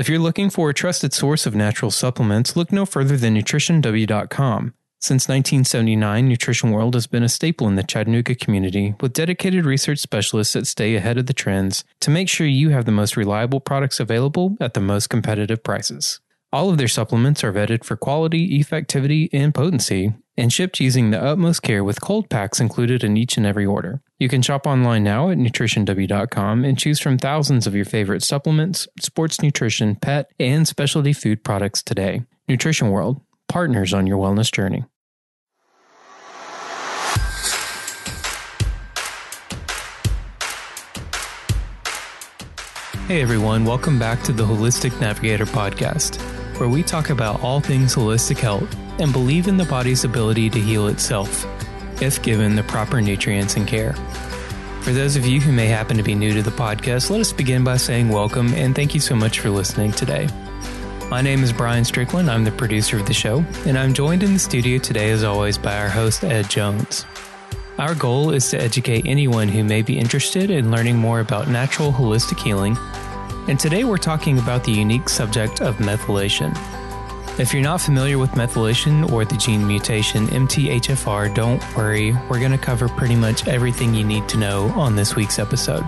[0.00, 4.72] If you're looking for a trusted source of natural supplements, look no further than nutritionw.com.
[4.98, 9.98] Since 1979, Nutrition World has been a staple in the Chattanooga community with dedicated research
[9.98, 13.60] specialists that stay ahead of the trends to make sure you have the most reliable
[13.60, 16.20] products available at the most competitive prices.
[16.52, 21.22] All of their supplements are vetted for quality, effectivity, and potency, and shipped using the
[21.22, 24.00] utmost care with cold packs included in each and every order.
[24.18, 28.88] You can shop online now at nutritionw.com and choose from thousands of your favorite supplements,
[28.98, 32.24] sports nutrition, pet, and specialty food products today.
[32.48, 34.84] Nutrition World, partners on your wellness journey.
[43.06, 47.94] Hey everyone, welcome back to the Holistic Navigator podcast where we talk about all things
[47.94, 51.46] holistic health and believe in the body's ability to heal itself
[52.02, 53.94] if given the proper nutrients and care.
[54.82, 57.32] For those of you who may happen to be new to the podcast, let us
[57.32, 60.28] begin by saying welcome and thank you so much for listening today.
[61.08, 62.30] My name is Brian Strickland.
[62.30, 65.58] I'm the producer of the show, and I'm joined in the studio today, as always,
[65.58, 67.06] by our host, Ed Jones.
[67.78, 71.90] Our goal is to educate anyone who may be interested in learning more about natural
[71.90, 72.76] holistic healing
[73.50, 76.56] and today we're talking about the unique subject of methylation.
[77.40, 82.52] If you're not familiar with methylation or the gene mutation MTHFR, don't worry, we're going
[82.52, 85.84] to cover pretty much everything you need to know on this week's episode.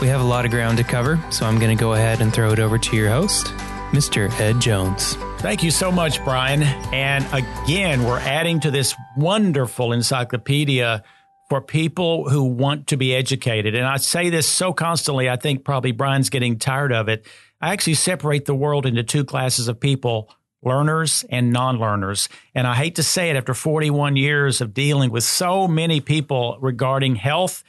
[0.00, 2.32] We have a lot of ground to cover, so I'm going to go ahead and
[2.32, 3.48] throw it over to your host,
[3.90, 4.32] Mr.
[4.40, 5.16] Ed Jones.
[5.40, 6.62] Thank you so much, Brian.
[6.62, 11.02] And again, we're adding to this wonderful encyclopedia
[11.50, 13.74] for people who want to be educated.
[13.74, 17.26] And I say this so constantly, I think probably Brian's getting tired of it.
[17.60, 22.28] I actually separate the world into two classes of people learners and non learners.
[22.54, 26.56] And I hate to say it after 41 years of dealing with so many people
[26.60, 27.64] regarding health,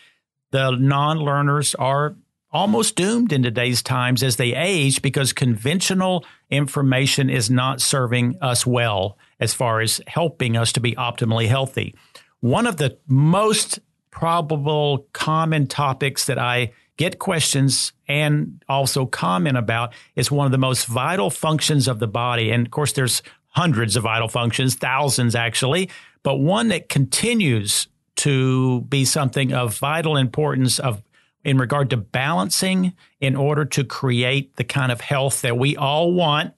[0.51, 2.15] the non learners are
[2.51, 8.65] almost doomed in today's times as they age because conventional information is not serving us
[8.65, 11.95] well as far as helping us to be optimally healthy.
[12.41, 13.79] One of the most
[14.09, 20.57] probable common topics that I get questions and also comment about is one of the
[20.57, 22.51] most vital functions of the body.
[22.51, 25.89] And of course, there's hundreds of vital functions, thousands actually,
[26.23, 27.87] but one that continues
[28.17, 31.01] to be something of vital importance of
[31.43, 36.13] in regard to balancing in order to create the kind of health that we all
[36.13, 36.53] want,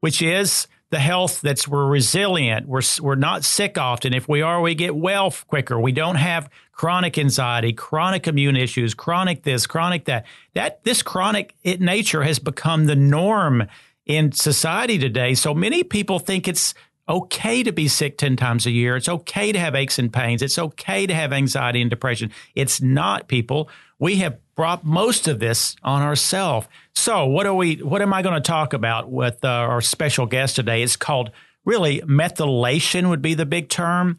[0.00, 2.66] which is the health that's we're resilient.
[2.66, 4.14] We're we're not sick often.
[4.14, 5.78] If we are, we get well quicker.
[5.78, 10.24] We don't have chronic anxiety, chronic immune issues, chronic this, chronic that.
[10.54, 13.66] That this chronic nature has become the norm
[14.06, 15.34] in society today.
[15.34, 16.74] So many people think it's
[17.08, 18.96] okay to be sick 10 times a year.
[18.96, 20.42] It's okay to have aches and pains.
[20.42, 22.30] It's okay to have anxiety and depression.
[22.54, 23.70] It's not, people.
[23.98, 26.66] We have brought most of this on ourselves.
[26.92, 30.26] So, what are we what am I going to talk about with uh, our special
[30.26, 30.82] guest today?
[30.82, 31.30] It's called
[31.64, 34.18] really methylation would be the big term.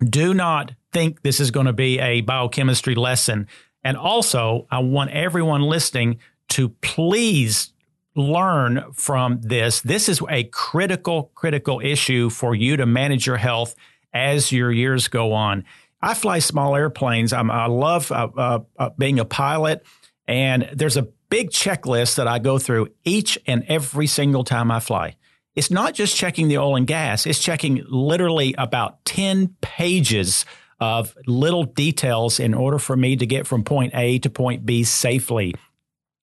[0.00, 3.46] Do not think this is going to be a biochemistry lesson.
[3.84, 7.72] And also, I want everyone listening to please
[8.16, 9.82] learn from this.
[9.82, 13.76] This is a critical, critical issue for you to manage your health
[14.12, 15.64] as your years go on.
[16.02, 17.32] I fly small airplanes.
[17.32, 19.84] I'm, i love uh, uh, uh, being a pilot,
[20.26, 24.80] and there's a big checklist that I go through each and every single time I
[24.80, 25.16] fly.
[25.54, 30.44] It's not just checking the oil and gas, it's checking literally about 10 pages
[30.78, 34.82] of little details in order for me to get from point A to point B
[34.84, 35.54] safely.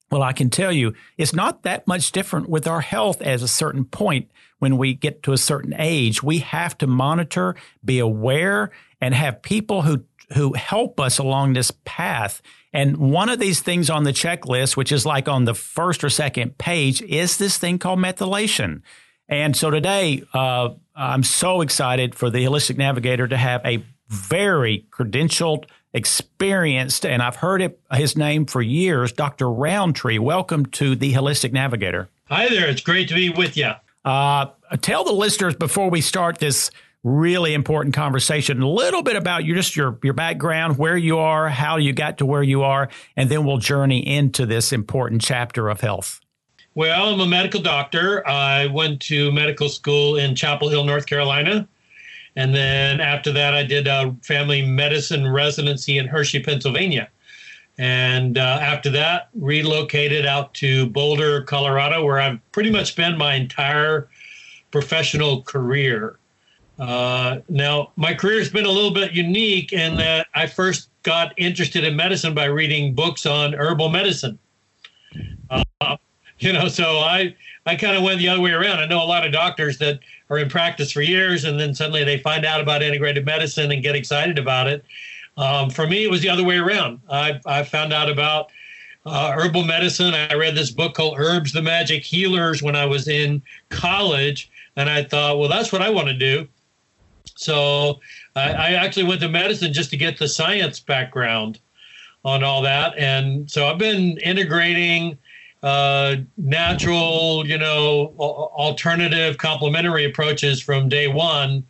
[0.09, 3.47] Well, I can tell you, it's not that much different with our health at a
[3.47, 4.31] certain point.
[4.59, 7.55] When we get to a certain age, we have to monitor,
[7.85, 8.71] be aware,
[9.01, 10.03] and have people who
[10.33, 12.41] who help us along this path.
[12.73, 16.09] And one of these things on the checklist, which is like on the first or
[16.09, 18.81] second page, is this thing called methylation.
[19.29, 24.85] And so today, uh, I'm so excited for the Holistic Navigator to have a very
[24.91, 29.49] credentialed experienced, and I've heard it, his name for years, Dr.
[29.49, 30.17] Rountree.
[30.17, 32.09] Welcome to the Holistic Navigator.
[32.29, 32.67] Hi there.
[32.67, 33.71] It's great to be with you.
[34.05, 34.47] Uh,
[34.81, 36.71] tell the listeners before we start this
[37.03, 41.49] really important conversation a little bit about your just your your background, where you are,
[41.49, 45.69] how you got to where you are, and then we'll journey into this important chapter
[45.69, 46.19] of health.
[46.75, 48.27] Well, I'm a medical doctor.
[48.27, 51.67] I went to medical school in Chapel Hill, North Carolina.
[52.35, 57.09] And then after that, I did a family medicine residency in Hershey, Pennsylvania.
[57.79, 63.33] And uh, after that, relocated out to Boulder, Colorado, where I've pretty much spent my
[63.33, 64.07] entire
[64.69, 66.19] professional career.
[66.79, 71.33] Uh, now, my career has been a little bit unique in that I first got
[71.37, 74.37] interested in medicine by reading books on herbal medicine.
[75.49, 75.97] Uh,
[76.39, 77.35] You know, so I
[77.65, 78.79] I kind of went the other way around.
[78.79, 82.03] I know a lot of doctors that are in practice for years, and then suddenly
[82.03, 84.85] they find out about integrated medicine and get excited about it.
[85.37, 86.99] Um, for me, it was the other way around.
[87.09, 88.51] I I found out about
[89.05, 90.13] uh, herbal medicine.
[90.13, 94.89] I read this book called Herbs the Magic Healers when I was in college, and
[94.89, 96.47] I thought, well, that's what I want to do.
[97.37, 97.99] So
[98.35, 101.59] I, I actually went to medicine just to get the science background
[102.25, 105.17] on all that, and so I've been integrating
[105.63, 111.65] uh, natural, you know, alternative complementary approaches from day one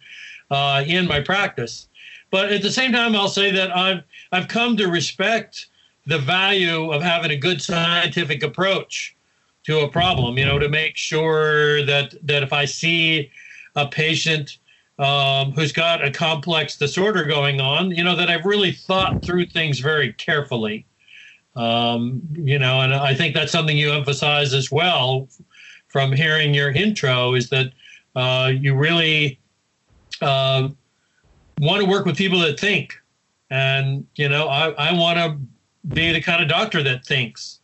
[0.51, 1.87] uh, in my practice.
[2.29, 5.67] But at the same time, I'll say that I've I've come to respect
[6.05, 9.15] the value of having a good scientific approach
[9.65, 10.37] to a problem.
[10.37, 13.31] You know, to make sure that that if I see
[13.75, 14.57] a patient
[14.99, 19.47] um, who's got a complex disorder going on, you know, that I've really thought through
[19.47, 20.85] things very carefully.
[21.55, 25.27] Um, you know, and I think that's something you emphasize as well
[25.87, 27.71] from hearing your intro is that
[28.15, 29.39] uh, you really
[30.21, 30.69] uh,
[31.59, 32.99] want to work with people that think.
[33.49, 35.39] And, you know, I, I want to
[35.87, 37.59] be the kind of doctor that thinks.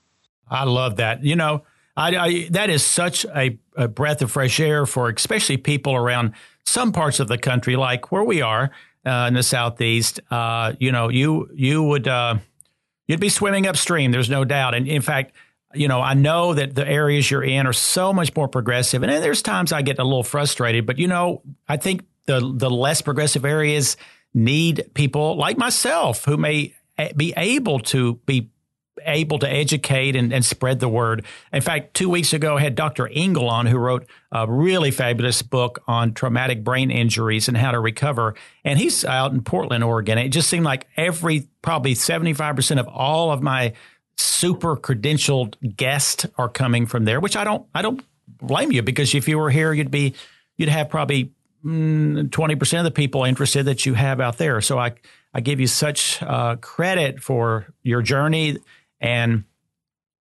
[0.49, 1.23] I love that.
[1.23, 1.63] You know,
[1.97, 6.33] I, I that is such a, a, breath of fresh air for especially people around
[6.65, 8.71] some parts of the country, like where we are
[9.05, 10.19] uh, in the southeast.
[10.31, 12.37] Uh, you know, you you would uh,
[13.07, 14.11] you'd be swimming upstream.
[14.11, 14.73] There's no doubt.
[14.73, 15.35] And in fact,
[15.73, 19.11] you know, I know that the areas you're in are so much more progressive, and
[19.11, 20.85] there's times I get a little frustrated.
[20.85, 23.97] But you know, I think the the less progressive areas
[24.33, 26.73] need people like myself who may
[27.15, 28.49] be able to be
[29.05, 31.25] able to educate and, and, spread the word.
[31.51, 33.07] In fact, two weeks ago, I had Dr.
[33.07, 37.79] Engel on, who wrote a really fabulous book on traumatic brain injuries and how to
[37.79, 38.35] recover.
[38.63, 40.17] And he's out in Portland, Oregon.
[40.17, 43.73] It just seemed like every, probably 75% of all of my
[44.15, 49.15] super credentialed guests are coming from there, which I don't, I don't blame you because
[49.15, 50.13] if you were here, you'd be,
[50.57, 51.31] you'd have probably
[51.65, 54.61] mm, 20% of the people interested that you have out there.
[54.61, 54.93] So I,
[55.33, 58.57] I give you such uh, credit for your journey.
[59.03, 59.43] And,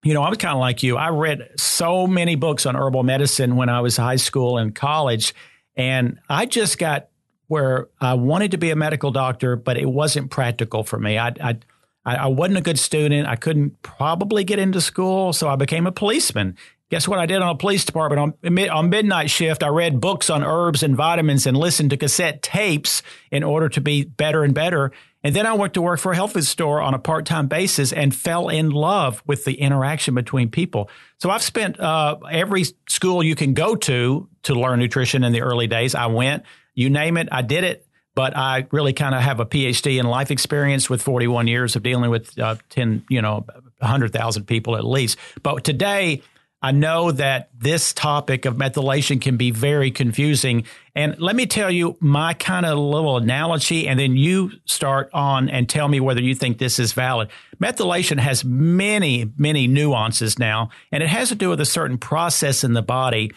[0.03, 0.97] you know, I was kind of like you.
[0.97, 5.33] I read so many books on herbal medicine when I was high school and college.
[5.77, 7.09] And I just got
[7.47, 11.17] where I wanted to be a medical doctor, but it wasn't practical for me.
[11.17, 11.59] I, I,
[12.05, 13.29] I wasn't a good student.
[13.29, 15.33] I couldn't probably get into school.
[15.33, 16.57] So I became a policeman.
[16.91, 19.63] Guess what I did on a police department on, on midnight shift?
[19.63, 23.81] I read books on herbs and vitamins and listened to cassette tapes in order to
[23.81, 24.93] be better and better.
[25.25, 27.47] And then I went to work for a health food store on a part time
[27.47, 30.91] basis and fell in love with the interaction between people.
[31.19, 35.43] So I've spent uh, every school you can go to to learn nutrition in the
[35.43, 35.95] early days.
[35.95, 36.43] I went,
[36.75, 37.87] you name it, I did it.
[38.15, 41.83] But I really kind of have a PhD in life experience with 41 years of
[41.83, 43.47] dealing with uh, 10, you know,
[43.79, 45.17] 100,000 people at least.
[45.43, 46.21] But today,
[46.61, 50.65] I know that this topic of methylation can be very confusing.
[50.95, 55.49] And let me tell you my kind of little analogy, and then you start on
[55.49, 57.31] and tell me whether you think this is valid.
[57.59, 62.63] Methylation has many, many nuances now, and it has to do with a certain process
[62.63, 63.33] in the body.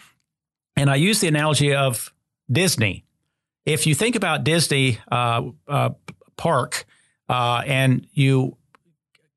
[0.76, 2.12] And I use the analogy of
[2.50, 3.04] Disney.
[3.64, 5.90] If you think about Disney uh, uh,
[6.36, 6.84] Park
[7.28, 8.56] uh, and you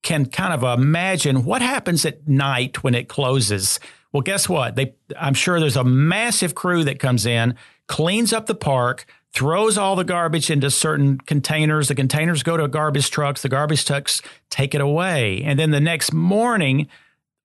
[0.01, 3.79] can kind of imagine what happens at night when it closes.
[4.11, 4.75] Well, guess what?
[4.75, 7.55] They, I'm sure there's a massive crew that comes in,
[7.89, 11.89] cleans up the park, throws all the garbage into certain containers.
[11.89, 13.41] The containers go to garbage trucks.
[13.41, 15.41] The garbage trucks take it away.
[15.43, 16.87] And then the next morning,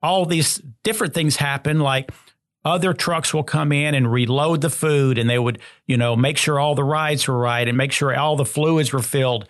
[0.03, 2.13] all these different things happen like
[2.65, 6.39] other trucks will come in and reload the food and they would, you know, make
[6.39, 9.49] sure all the rides were right and make sure all the fluids were filled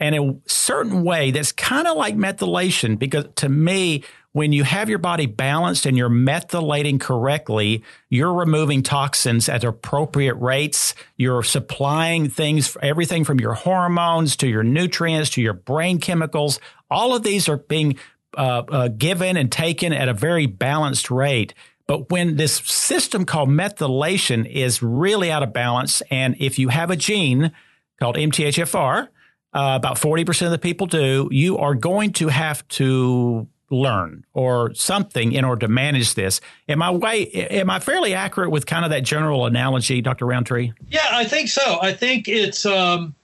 [0.00, 4.04] and in a certain way that's kind of like methylation because to me
[4.38, 10.36] when you have your body balanced and you're methylating correctly you're removing toxins at appropriate
[10.36, 10.94] rates.
[11.16, 16.60] You're supplying things everything from your hormones to your nutrients to your brain chemicals.
[16.88, 17.98] All of these are being
[18.36, 21.52] uh, uh, given and taken at a very balanced rate.
[21.88, 26.92] But when this system called methylation is really out of balance and if you have
[26.92, 27.50] a gene
[27.98, 29.08] called mthfr
[29.52, 34.72] uh, about 40% of the people do, you are going to have to learn or
[34.74, 36.40] something in order to manage this.
[36.68, 40.26] Am I way, am I fairly accurate with kind of that general analogy, Dr.
[40.26, 40.72] Rountree?
[40.88, 41.78] Yeah, I think so.
[41.80, 43.14] I think it's, um,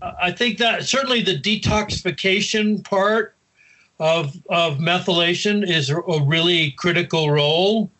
[0.00, 3.34] I think that certainly the detoxification part
[3.98, 7.90] of, of methylation is a really critical role.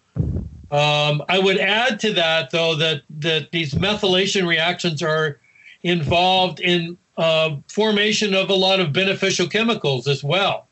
[0.71, 5.41] Um, I would add to that, though, that, that these methylation reactions are
[5.83, 10.67] involved in uh, formation of a lot of beneficial chemicals as well.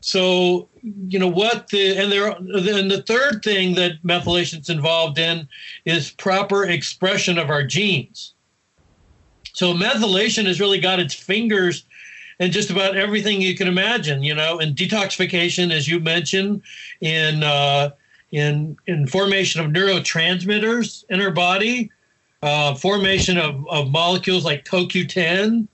[0.00, 5.46] So, you know what the and there and the third thing that methylation's involved in
[5.84, 8.34] is proper expression of our genes.
[9.52, 11.84] So methylation has really got its fingers
[12.38, 14.22] in just about everything you can imagine.
[14.22, 16.62] You know, in detoxification, as you mentioned,
[17.02, 17.90] in uh,
[18.32, 21.90] in in formation of neurotransmitters in our body,
[22.42, 25.68] uh, formation of, of molecules like CoQ10,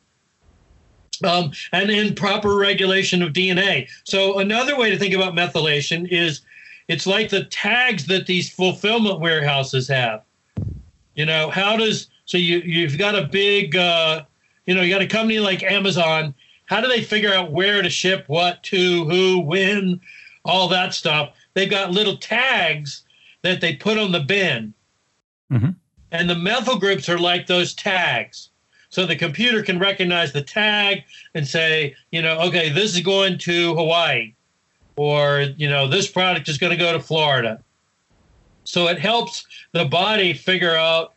[1.24, 3.88] um, and in proper regulation of DNA.
[4.04, 6.42] So another way to think about methylation is
[6.88, 10.22] it's like the tags that these fulfillment warehouses have.
[11.14, 14.24] You know, how does so you you've got a big uh,
[14.66, 16.34] you know you got a company like Amazon.
[16.66, 20.00] How do they figure out where to ship what to who when
[20.44, 21.34] all that stuff?
[21.54, 23.04] They've got little tags
[23.42, 24.74] that they put on the bin.
[25.52, 25.70] Mm-hmm.
[26.12, 28.50] And the methyl groups are like those tags.
[28.96, 33.36] So the computer can recognize the tag and say, you know, okay, this is going
[33.40, 34.32] to Hawaii,
[34.96, 37.62] or, you know, this product is going to go to Florida.
[38.64, 41.12] So it helps the body figure out,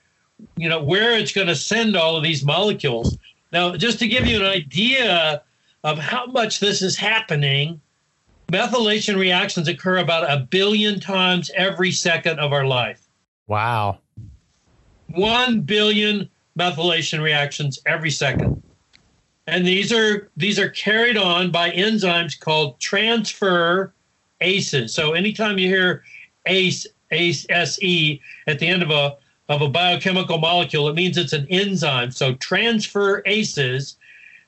[0.58, 3.18] you know, where it's going to send all of these molecules.
[3.54, 5.42] Now, just to give you an idea
[5.86, 7.80] of how much this is happening,
[8.52, 13.08] methylation reactions occur about a billion times every second of our life.
[13.48, 14.00] Wow.
[15.12, 18.62] 1 billion methylation reactions every second.
[19.48, 23.94] And these are these are carried on by enzymes called transfer
[24.42, 24.94] ACEs.
[24.94, 26.04] So anytime you hear
[26.46, 31.34] ACE, ACE, SE at the end of a of a biochemical molecule, it means it's
[31.34, 32.12] an enzyme.
[32.12, 33.96] So transferases,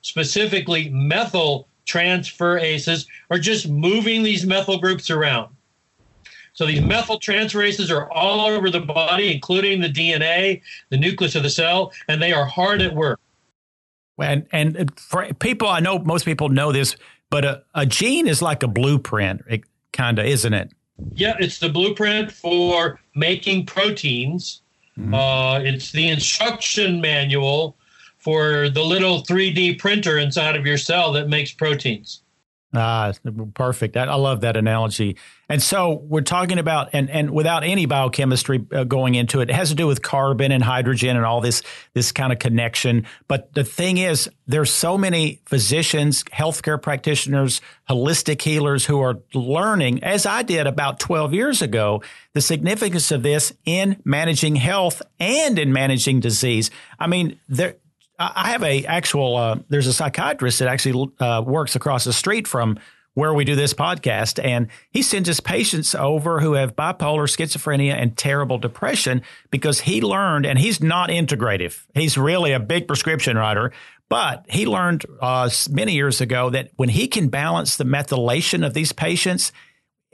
[0.01, 5.50] specifically methyl transferases are just moving these methyl groups around.
[6.53, 11.43] So these methyl transferases are all over the body, including the DNA, the nucleus of
[11.43, 13.19] the cell, and they are hard at work.
[14.19, 16.95] And and for people, I know most people know this,
[17.29, 20.71] but a, a gene is like a blueprint, it kind of, isn't it?
[21.13, 24.61] Yeah, it's the blueprint for making proteins.
[24.99, 25.13] Mm-hmm.
[25.13, 27.77] Uh, it's the instruction manual
[28.17, 32.21] for the little 3D printer inside of your cell that makes proteins.
[32.73, 33.11] Ah,
[33.53, 33.97] perfect.
[33.97, 35.17] I love that analogy.
[35.49, 39.53] And so we're talking about, and, and without any biochemistry uh, going into it, it
[39.53, 41.63] has to do with carbon and hydrogen and all this,
[41.93, 43.05] this kind of connection.
[43.27, 47.59] But the thing is, there's so many physicians, healthcare practitioners,
[47.89, 52.01] holistic healers who are learning, as I did about 12 years ago,
[52.33, 56.71] the significance of this in managing health and in managing disease.
[56.97, 57.75] I mean, there,
[58.35, 59.35] I have a actual.
[59.35, 62.79] Uh, there's a psychiatrist that actually uh, works across the street from
[63.13, 67.93] where we do this podcast, and he sends his patients over who have bipolar, schizophrenia,
[67.93, 71.83] and terrible depression because he learned, and he's not integrative.
[71.93, 73.73] He's really a big prescription writer,
[74.07, 78.73] but he learned uh, many years ago that when he can balance the methylation of
[78.73, 79.51] these patients,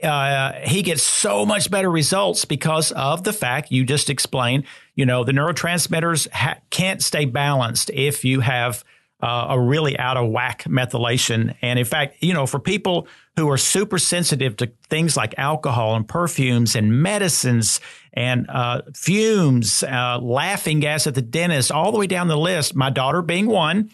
[0.02, 4.64] uh, he gets so much better results because of the fact you just explained.
[4.94, 8.84] You know, the neurotransmitters ha- can't stay balanced if you have
[9.20, 11.56] uh, a really out of whack methylation.
[11.60, 15.96] And in fact, you know, for people who are super sensitive to things like alcohol
[15.96, 17.80] and perfumes and medicines
[18.12, 22.76] and uh, fumes, uh, laughing gas at the dentist, all the way down the list,
[22.76, 23.90] my daughter being one,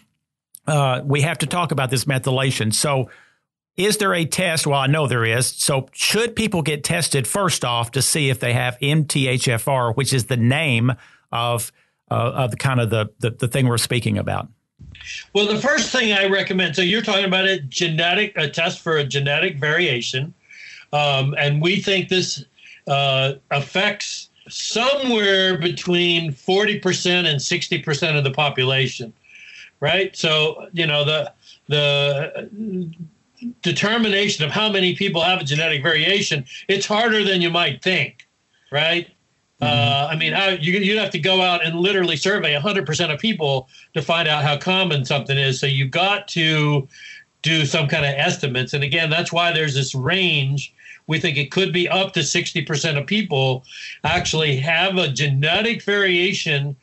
[0.66, 2.72] uh, we have to talk about this methylation.
[2.72, 3.08] So,
[3.76, 4.66] is there a test?
[4.66, 5.46] Well, I know there is.
[5.46, 10.26] So, should people get tested first off to see if they have MTHFR, which is
[10.26, 10.92] the name
[11.32, 11.72] of
[12.10, 14.48] uh, of the kind of the, the the thing we're speaking about?
[15.32, 16.76] Well, the first thing I recommend.
[16.76, 20.32] So you're talking about a genetic a test for a genetic variation,
[20.92, 22.44] um, and we think this
[22.86, 29.10] uh, affects somewhere between 40% and 60% of the population
[29.80, 31.32] right so you know the
[31.68, 32.46] the
[33.62, 38.26] determination of how many people have a genetic variation, it's harder than you might think,
[38.70, 39.08] right?
[39.60, 39.64] Mm-hmm.
[39.64, 43.20] Uh, I mean, how, you, you'd have to go out and literally survey 100% of
[43.20, 45.60] people to find out how common something is.
[45.60, 46.88] So you've got to
[47.42, 48.72] do some kind of estimates.
[48.72, 50.74] And again, that's why there's this range.
[51.06, 53.64] We think it could be up to 60% of people
[54.02, 56.74] actually have a genetic variation.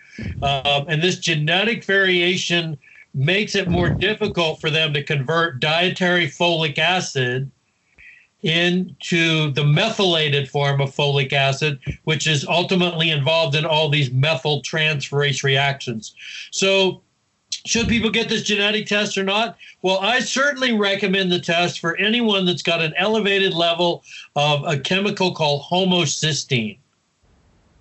[0.41, 2.77] Uh, and this genetic variation
[3.13, 7.51] makes it more difficult for them to convert dietary folic acid
[8.43, 14.61] into the methylated form of folic acid, which is ultimately involved in all these methyl
[14.63, 16.15] transferase reactions.
[16.51, 17.01] So,
[17.65, 19.57] should people get this genetic test or not?
[19.83, 24.03] Well, I certainly recommend the test for anyone that's got an elevated level
[24.35, 26.79] of a chemical called homocysteine.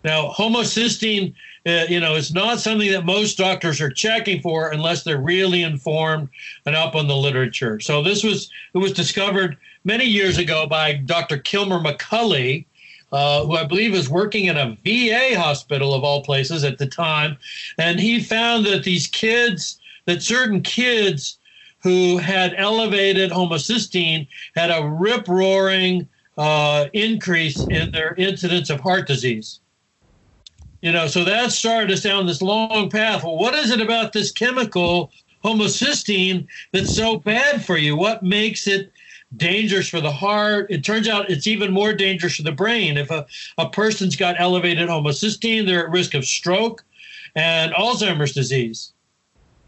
[0.04, 1.34] Now, homocysteine
[1.67, 5.62] uh, you know, it's not something that most doctors are checking for unless they're really
[5.62, 6.29] informed
[6.64, 7.79] and up on the literature.
[7.81, 11.38] So this was it was discovered many years ago by Dr.
[11.38, 12.64] Kilmer McCully,
[13.12, 16.87] uh, who I believe was working in a VA hospital of all places at the
[16.87, 17.37] time.
[17.79, 21.38] And he found that these kids, that certain kids
[21.83, 29.07] who had elevated homocysteine had a rip roaring uh, increase in their incidence of heart
[29.07, 29.60] disease.
[30.80, 33.22] You know, so that started us down this long path.
[33.22, 35.12] Well, what is it about this chemical
[35.44, 37.96] homocysteine that's so bad for you?
[37.96, 38.90] What makes it
[39.37, 40.70] dangerous for the heart?
[40.70, 42.96] It turns out it's even more dangerous for the brain.
[42.96, 43.26] If a,
[43.58, 46.82] a person's got elevated homocysteine, they're at risk of stroke
[47.34, 48.92] and Alzheimer's disease.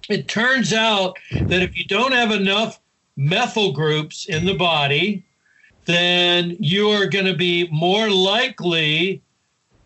[0.09, 2.81] It turns out that if you don't have enough
[3.17, 5.25] methyl groups in the body,
[5.85, 9.23] then you are going to be more likely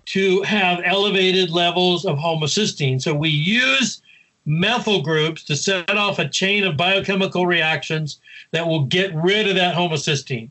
[0.06, 3.00] to have elevated levels of homocysteine.
[3.00, 4.02] So we use
[4.46, 8.20] methyl groups to set off a chain of biochemical reactions
[8.52, 10.50] that will get rid of that homocysteine.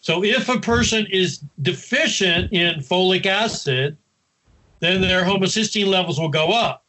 [0.00, 3.96] So if a person is deficient in folic acid,
[4.80, 6.84] then their homocysteine levels will go up.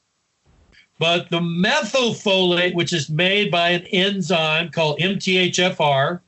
[1.00, 6.22] But the methylfolate, which is made by an enzyme called MTHFR,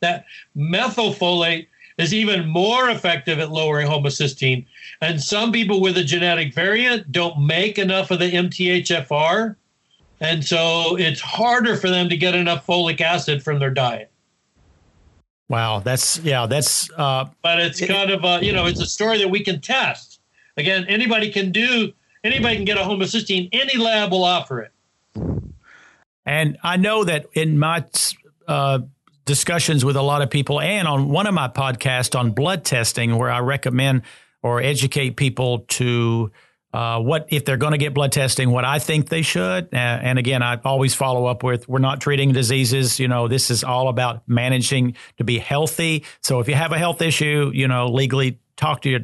[0.00, 0.24] that
[0.56, 1.66] methylfolate
[1.98, 4.66] is even more effective at lowering homocysteine.
[5.00, 9.56] And some people with a genetic variant don't make enough of the MTHFR.
[10.20, 14.10] And so it's harder for them to get enough folic acid from their diet.
[15.48, 19.18] Wow, that's yeah, that's uh but it's kind of a, you know, it's a story
[19.18, 20.20] that we can test.
[20.56, 21.92] Again, anybody can do
[22.24, 24.72] anybody can get a homocysteine, any lab will offer it.
[26.26, 27.84] And I know that in my
[28.48, 28.80] uh,
[29.26, 33.16] discussions with a lot of people and on one of my podcasts on blood testing
[33.16, 34.02] where I recommend
[34.44, 36.30] or educate people to
[36.74, 39.68] uh, what if they're going to get blood testing, what I think they should.
[39.72, 43.00] And again, I always follow up with we're not treating diseases.
[43.00, 46.04] You know, this is all about managing to be healthy.
[46.20, 49.00] So if you have a health issue, you know, legally talk to your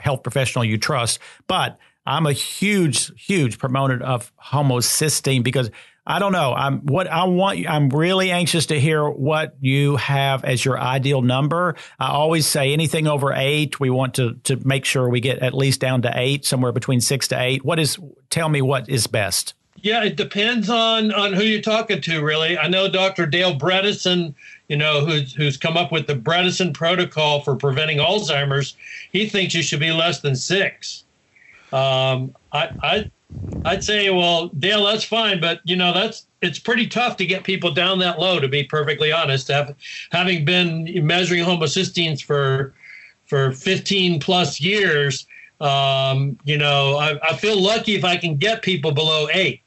[0.00, 1.18] health professional you trust.
[1.48, 5.70] But I'm a huge, huge proponent of homocysteine because
[6.06, 6.52] I don't know.
[6.52, 7.66] I'm what I want.
[7.68, 11.76] I'm really anxious to hear what you have as your ideal number.
[11.98, 15.54] I always say anything over eight, we want to to make sure we get at
[15.54, 17.64] least down to eight, somewhere between six to eight.
[17.64, 17.98] What is?
[18.28, 19.54] Tell me what is best.
[19.76, 22.22] Yeah, it depends on on who you're talking to.
[22.22, 23.24] Really, I know Dr.
[23.24, 24.34] Dale Bredesen,
[24.68, 28.76] you know, who's who's come up with the Bredesen protocol for preventing Alzheimer's.
[29.10, 31.04] He thinks you should be less than six.
[31.72, 33.10] Um, I, I
[33.64, 37.44] I'd say, well, Dale, that's fine, but you know, that's it's pretty tough to get
[37.44, 38.38] people down that low.
[38.38, 39.74] To be perfectly honest, Have,
[40.10, 42.74] having been measuring homocysteines for
[43.26, 45.26] for 15 plus years,
[45.60, 49.62] um, you know, I, I feel lucky if I can get people below eight.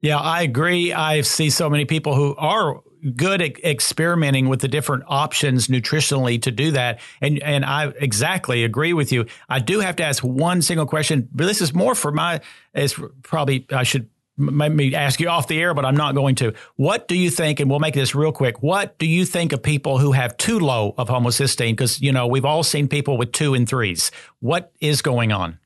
[0.00, 0.92] Yeah, I agree.
[0.92, 2.80] I see so many people who are
[3.14, 7.00] good at experimenting with the different options nutritionally to do that.
[7.20, 9.26] And and I exactly agree with you.
[9.48, 12.40] I do have to ask one single question, but this is more for my.
[12.74, 14.08] It's probably I should
[14.38, 16.54] maybe ask you off the air, but I'm not going to.
[16.76, 17.60] What do you think?
[17.60, 18.62] And we'll make this real quick.
[18.62, 21.72] What do you think of people who have too low of homocysteine?
[21.72, 24.10] Because you know we've all seen people with two and threes.
[24.40, 25.58] What is going on?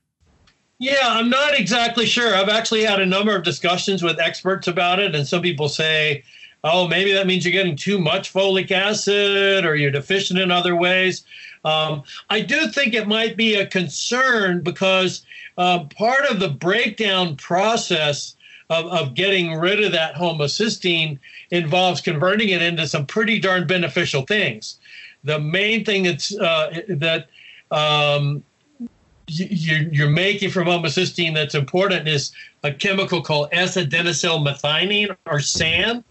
[0.79, 2.35] Yeah, I'm not exactly sure.
[2.35, 6.23] I've actually had a number of discussions with experts about it, and some people say
[6.63, 10.75] oh, maybe that means you're getting too much folic acid or you're deficient in other
[10.75, 11.25] ways.
[11.65, 15.25] Um, I do think it might be a concern because
[15.57, 18.35] uh, part of the breakdown process
[18.69, 21.19] of, of getting rid of that homocysteine
[21.51, 24.79] involves converting it into some pretty darn beneficial things.
[25.23, 27.27] The main thing that's uh, that
[27.71, 28.43] um,
[29.27, 32.31] you're making from homocysteine that's important is
[32.63, 36.03] a chemical called S-adenosyl methionine or SAM.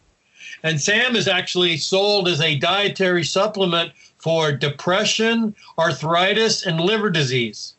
[0.62, 7.74] And SAM is actually sold as a dietary supplement for depression, arthritis, and liver disease.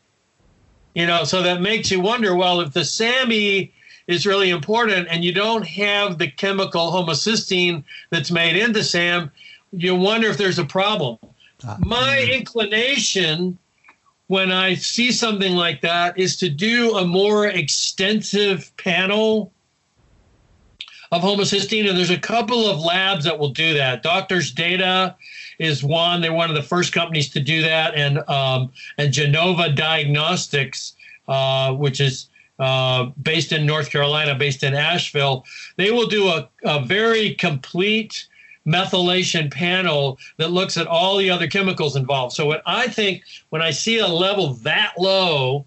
[0.94, 3.72] You know, so that makes you wonder well, if the SAMe
[4.06, 9.30] is really important and you don't have the chemical homocysteine that's made into SAM,
[9.72, 11.18] you wonder if there's a problem.
[11.66, 12.32] Uh, My mm-hmm.
[12.32, 13.58] inclination
[14.26, 19.52] when I see something like that is to do a more extensive panel
[21.14, 21.88] of homocysteine.
[21.88, 24.02] And there's a couple of labs that will do that.
[24.02, 25.16] Doctors Data
[25.58, 26.20] is one.
[26.20, 27.94] They're one of the first companies to do that.
[27.94, 30.94] And, um, and Genova Diagnostics,
[31.28, 35.44] uh, which is uh, based in North Carolina, based in Asheville,
[35.76, 38.26] they will do a, a very complete
[38.66, 42.34] methylation panel that looks at all the other chemicals involved.
[42.34, 45.66] So what I think when I see a level that low,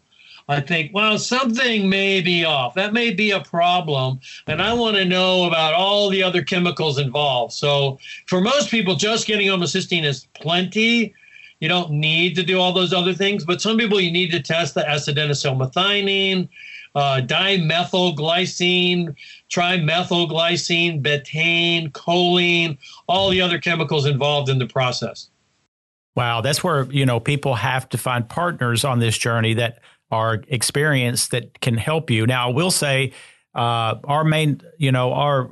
[0.49, 2.73] I think, well, something may be off.
[2.75, 4.21] That may be a problem.
[4.47, 7.53] And I want to know about all the other chemicals involved.
[7.53, 11.13] So for most people, just getting homocysteine is plenty.
[11.59, 13.43] You don't need to do all those other things.
[13.43, 16.47] But some people, you need to test the S-adenosylmethionine,
[16.95, 19.15] uh, dimethylglycine,
[19.49, 25.29] trimethylglycine, betaine, choline, all the other chemicals involved in the process.
[26.15, 29.79] Wow, that's where you know people have to find partners on this journey that
[30.11, 32.25] are experienced that can help you.
[32.25, 33.13] Now, I will say,
[33.53, 35.49] uh, our main, you know, our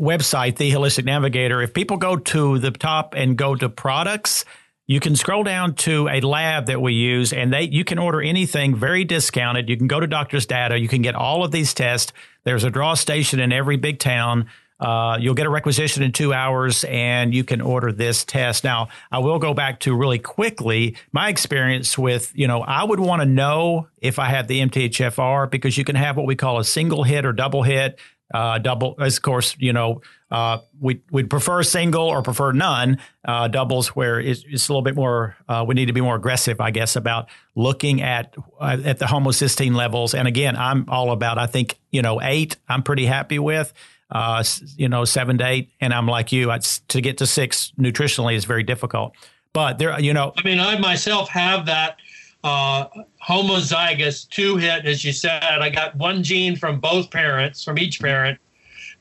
[0.00, 1.62] website, the Holistic Navigator.
[1.62, 4.44] If people go to the top and go to products,
[4.86, 8.22] you can scroll down to a lab that we use and they you can order
[8.22, 9.68] anything very discounted.
[9.68, 12.12] You can go to doctor's data, you can get all of these tests.
[12.44, 14.46] There's a draw station in every big town.
[14.78, 18.62] Uh, you'll get a requisition in two hours and you can order this test.
[18.62, 23.00] Now, I will go back to really quickly my experience with, you know, I would
[23.00, 26.58] want to know if I have the MTHFR because you can have what we call
[26.58, 27.98] a single hit or double hit.
[28.34, 32.98] Uh, double, of course, you know, uh, we we'd prefer single or prefer none.
[33.24, 35.36] Uh, doubles where it's, it's, a little bit more.
[35.48, 39.76] Uh, we need to be more aggressive, I guess, about looking at at the homocysteine
[39.76, 40.14] levels.
[40.14, 41.38] And again, I'm all about.
[41.38, 42.56] I think you know eight.
[42.68, 43.72] I'm pretty happy with.
[44.10, 44.44] Uh,
[44.76, 46.52] you know, seven to eight, and I'm like you.
[46.88, 49.14] to get to six nutritionally is very difficult.
[49.52, 51.96] But there, you know, I mean, I myself have that
[52.44, 52.86] uh,
[53.26, 55.42] homozygous two hit, as you said.
[55.42, 58.38] I got one gene from both parents, from each parent,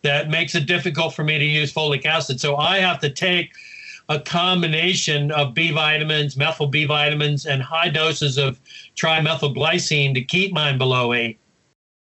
[0.02, 2.40] that makes it difficult for me to use folic acid.
[2.40, 3.52] So I have to take
[4.10, 8.60] a combination of B vitamins, methyl B vitamins, and high doses of
[8.96, 11.40] trimethylglycine to keep mine below eight.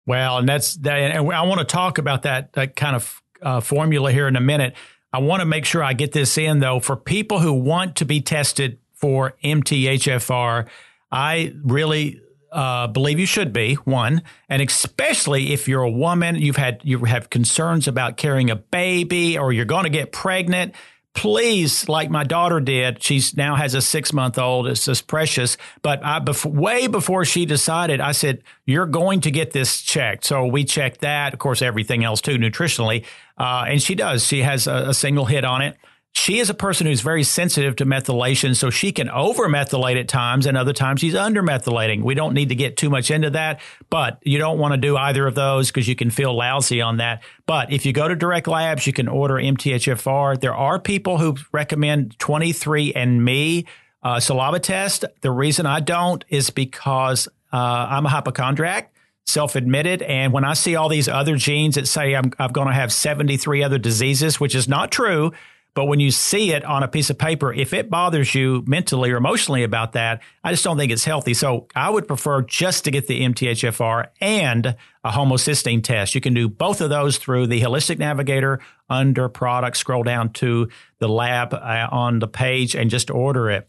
[0.09, 0.99] Well, and that's that.
[0.99, 4.41] And I want to talk about that, that kind of uh, formula here in a
[4.41, 4.75] minute.
[5.13, 6.81] I want to make sure I get this in though.
[6.81, 10.67] For people who want to be tested for MTHFR,
[11.13, 16.57] I really uh, believe you should be one, and especially if you're a woman, you've
[16.57, 20.75] had you have concerns about carrying a baby, or you're going to get pregnant.
[21.15, 24.69] Please, like my daughter did, she's now has a six month old.
[24.69, 25.57] It's just precious.
[25.83, 30.47] But I, way before she decided, I said, "You're going to get this checked." So
[30.47, 33.05] we checked that, of course, everything else too, nutritionally,
[33.37, 34.25] uh, and she does.
[34.25, 35.77] She has a, a single hit on it
[36.19, 40.09] she is a person who's very sensitive to methylation, so she can over methylate at
[40.09, 42.03] times, and other times she's under methylating.
[42.03, 44.97] We don't need to get too much into that, but you don't want to do
[44.97, 47.23] either of those because you can feel lousy on that.
[47.47, 50.41] But if you go to direct labs, you can order MTHFR.
[50.41, 53.65] There are people who recommend 23andMe
[54.03, 55.05] uh, saliva test.
[55.21, 58.93] The reason I don't is because uh, I'm a hypochondriac
[59.25, 60.03] self admitted.
[60.03, 62.93] And when I see all these other genes that say I'm, I'm going to have
[62.93, 65.33] 73 other diseases, which is not true,
[65.79, 69.13] but when you see it on a piece of paper, if it bothers you mentally
[69.13, 71.35] or emotionally about that, I just don't think it's healthy.
[71.35, 76.17] So I would prefer just to get the MTHFR and a homocysteine test.
[76.17, 78.59] You can do both of those through the Holistic Navigator
[78.91, 79.77] under product.
[79.77, 83.69] Scroll down to the lab uh, on the page and just order it.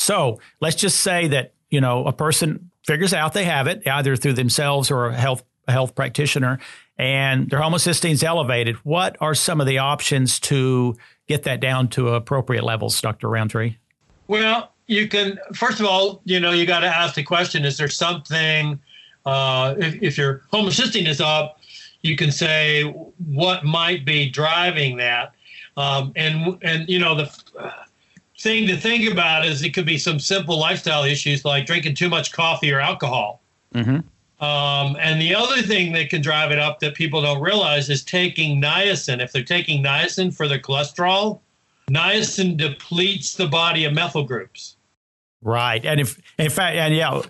[0.00, 4.16] So let's just say that, you know, a person figures out they have it either
[4.16, 6.58] through themselves or a health a health practitioner
[7.00, 8.76] and their homocysteine is elevated.
[8.84, 10.96] What are some of the options to
[11.30, 13.28] get that down to appropriate levels, Dr.
[13.28, 13.76] Rountree?
[14.26, 17.76] Well, you can, first of all, you know, you got to ask the question is
[17.78, 18.80] there something,
[19.24, 21.60] uh, if, if your homocysteine is up,
[22.02, 22.82] you can say
[23.28, 25.32] what might be driving that.
[25.76, 27.70] Um, and, and, you know, the uh,
[28.40, 32.08] thing to think about is it could be some simple lifestyle issues like drinking too
[32.08, 33.40] much coffee or alcohol.
[33.72, 34.00] Mm-hmm.
[34.40, 38.02] Um, and the other thing that can drive it up that people don't realize is
[38.02, 39.22] taking niacin.
[39.22, 41.40] If they're taking niacin for their cholesterol,
[41.90, 44.76] niacin depletes the body of methyl groups.
[45.42, 45.84] Right.
[45.84, 47.22] And if, in fact, and yeah,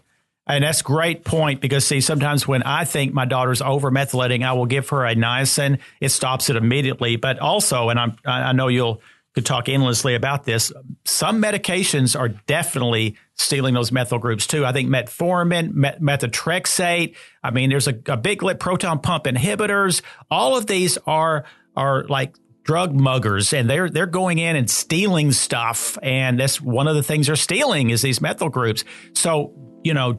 [0.47, 4.53] and that's great point because see, sometimes when I think my daughter's over methylating, I
[4.53, 5.81] will give her a niacin.
[6.01, 7.17] It stops it immediately.
[7.17, 9.01] But also, and I'm, I know you'll
[9.35, 10.73] could talk endlessly about this.
[11.05, 14.67] Some medications are definitely stealing those methyl groups too.
[14.67, 17.15] I think metformin, met, methotrexate.
[17.43, 20.03] I mean, there's a, a big lit proton pump inhibitors.
[20.31, 21.45] All of these are
[21.77, 26.87] are like drug muggers and they're they're going in and stealing stuff and that's one
[26.89, 30.19] of the things they're stealing is these methyl groups so you know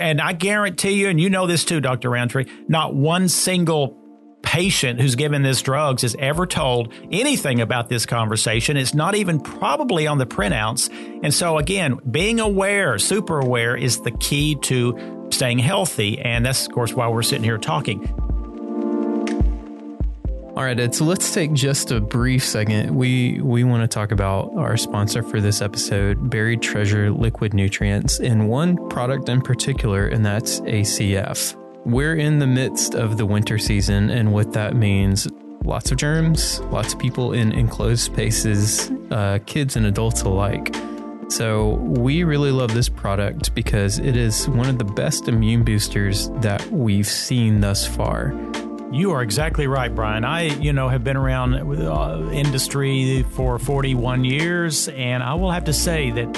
[0.00, 3.96] and i guarantee you and you know this too dr rountree not one single
[4.46, 8.76] patient who's given this drugs is ever told anything about this conversation.
[8.76, 10.88] It's not even probably on the printouts.
[11.22, 16.20] And so, again, being aware, super aware, is the key to staying healthy.
[16.20, 18.08] And that's, of course, why we're sitting here talking.
[20.56, 20.94] All right, Ed.
[20.94, 22.94] So let's take just a brief second.
[22.94, 28.20] We we want to talk about our sponsor for this episode, Buried Treasure Liquid Nutrients,
[28.20, 31.54] and one product in particular, and that's ACF.
[31.86, 35.28] We're in the midst of the winter season, and what that means
[35.62, 40.74] lots of germs, lots of people in enclosed spaces, uh, kids and adults alike.
[41.28, 46.28] So, we really love this product because it is one of the best immune boosters
[46.40, 48.34] that we've seen thus far.
[48.90, 50.24] You are exactly right, Brian.
[50.24, 55.66] I, you know, have been around uh, industry for 41 years, and I will have
[55.66, 56.32] to say that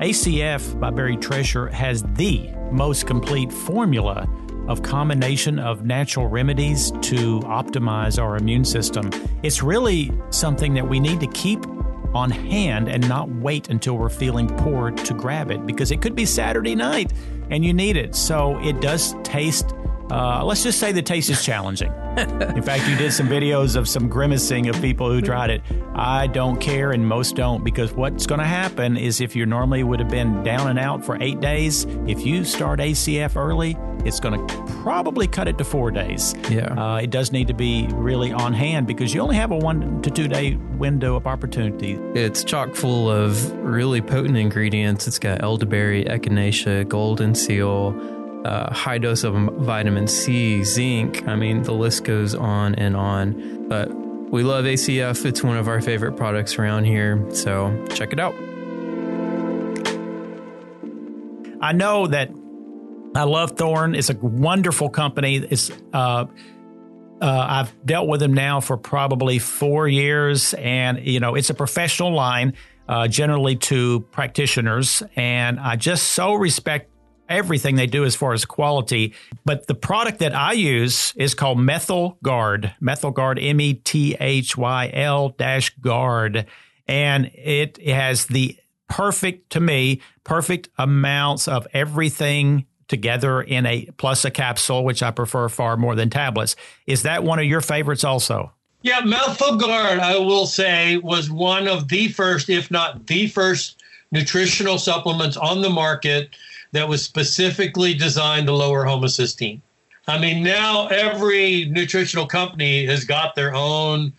[0.00, 4.26] ACF by Buried Treasure has the most complete formula
[4.68, 9.10] of combination of natural remedies to optimize our immune system.
[9.42, 11.66] It's really something that we need to keep
[12.14, 16.14] on hand and not wait until we're feeling poor to grab it because it could
[16.14, 17.12] be Saturday night
[17.50, 18.14] and you need it.
[18.14, 19.74] So it does taste
[20.10, 21.92] uh, let's just say the taste is challenging.
[22.18, 25.62] In fact, you did some videos of some grimacing of people who tried it.
[25.94, 29.84] I don't care, and most don't, because what's going to happen is if you normally
[29.84, 34.20] would have been down and out for eight days, if you start ACF early, it's
[34.20, 36.34] going to probably cut it to four days.
[36.50, 36.72] Yeah.
[36.72, 40.00] Uh, it does need to be really on hand because you only have a one
[40.02, 41.94] to two day window of opportunity.
[42.14, 45.06] It's chock full of really potent ingredients.
[45.06, 47.92] It's got elderberry, echinacea, golden seal
[48.44, 51.26] uh, high dose of vitamin C, zinc.
[51.26, 53.68] I mean, the list goes on and on.
[53.68, 53.90] But
[54.30, 55.24] we love ACF.
[55.24, 57.24] It's one of our favorite products around here.
[57.34, 58.34] So check it out.
[61.60, 62.30] I know that
[63.14, 63.94] I love Thorne.
[63.94, 65.36] It's a wonderful company.
[65.36, 66.26] It's uh,
[67.20, 71.54] uh, I've dealt with them now for probably four years, and you know it's a
[71.54, 72.54] professional line,
[72.88, 76.90] uh, generally to practitioners, and I just so respect
[77.28, 79.14] everything they do as far as quality.
[79.44, 84.16] But the product that I use is called Methyl Guard, Methyl Guard, M E T
[84.18, 86.46] H Y L dash guard.
[86.86, 88.56] And it has the
[88.88, 95.10] perfect, to me, perfect amounts of everything together in a plus a capsule, which I
[95.10, 96.56] prefer far more than tablets.
[96.86, 98.52] Is that one of your favorites also?
[98.82, 103.82] Yeah, Methyl Guard, I will say, was one of the first, if not the first,
[104.10, 106.30] nutritional supplements on the market
[106.72, 109.60] that was specifically designed to lower homocysteine.
[110.06, 114.12] I mean, now every nutritional company has got their own,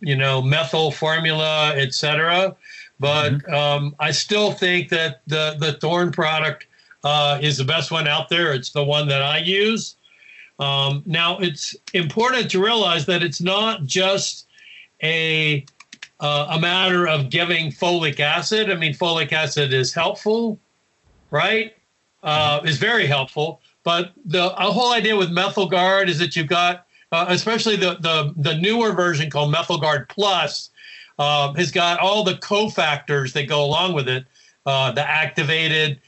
[0.00, 2.54] you know, methyl formula, et cetera.
[3.00, 3.54] But mm-hmm.
[3.54, 6.66] um, I still think that the the Thorne product
[7.02, 8.52] uh, is the best one out there.
[8.52, 9.96] It's the one that I use.
[10.60, 14.46] Um, now, it's important to realize that it's not just
[15.02, 15.66] a
[16.20, 18.70] uh, a matter of giving folic acid.
[18.70, 20.60] I mean, folic acid is helpful,
[21.32, 21.74] right?
[22.24, 23.60] Uh, is very helpful.
[23.84, 28.56] But the whole idea with MethylGuard is that you've got, uh, especially the, the the
[28.56, 30.70] newer version called MethylGuard Plus,
[31.18, 34.24] uh, has got all the cofactors that go along with it.
[34.66, 36.00] Uh, the activated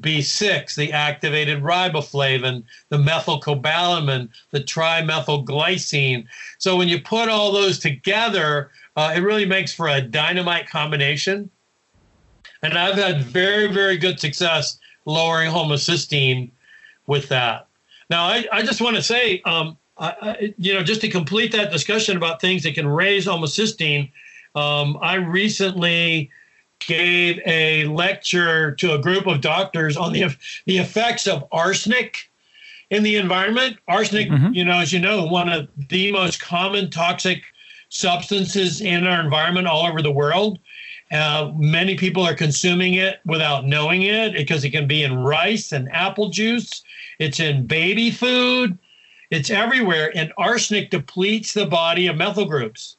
[0.00, 6.26] B6, the activated riboflavin, the methylcobalamin, the trimethylglycine.
[6.58, 11.50] So when you put all those together, uh, it really makes for a dynamite combination.
[12.62, 14.78] And I've had very, very good success
[15.10, 16.50] lowering homocysteine
[17.06, 17.66] with that.
[18.08, 21.52] Now, I, I just want to say, um, I, I, you know, just to complete
[21.52, 24.10] that discussion about things that can raise homocysteine,
[24.54, 26.30] um, I recently
[26.80, 32.30] gave a lecture to a group of doctors on the the effects of arsenic
[32.90, 33.76] in the environment.
[33.86, 34.52] Arsenic, mm-hmm.
[34.54, 37.44] you know, as you know, one of the most common toxic
[37.90, 40.58] substances in our environment all over the world.
[41.10, 45.72] Uh, many people are consuming it without knowing it because it can be in rice
[45.72, 46.82] and apple juice.
[47.18, 48.78] It's in baby food.
[49.30, 50.12] It's everywhere.
[50.16, 52.96] And arsenic depletes the body of methyl groups.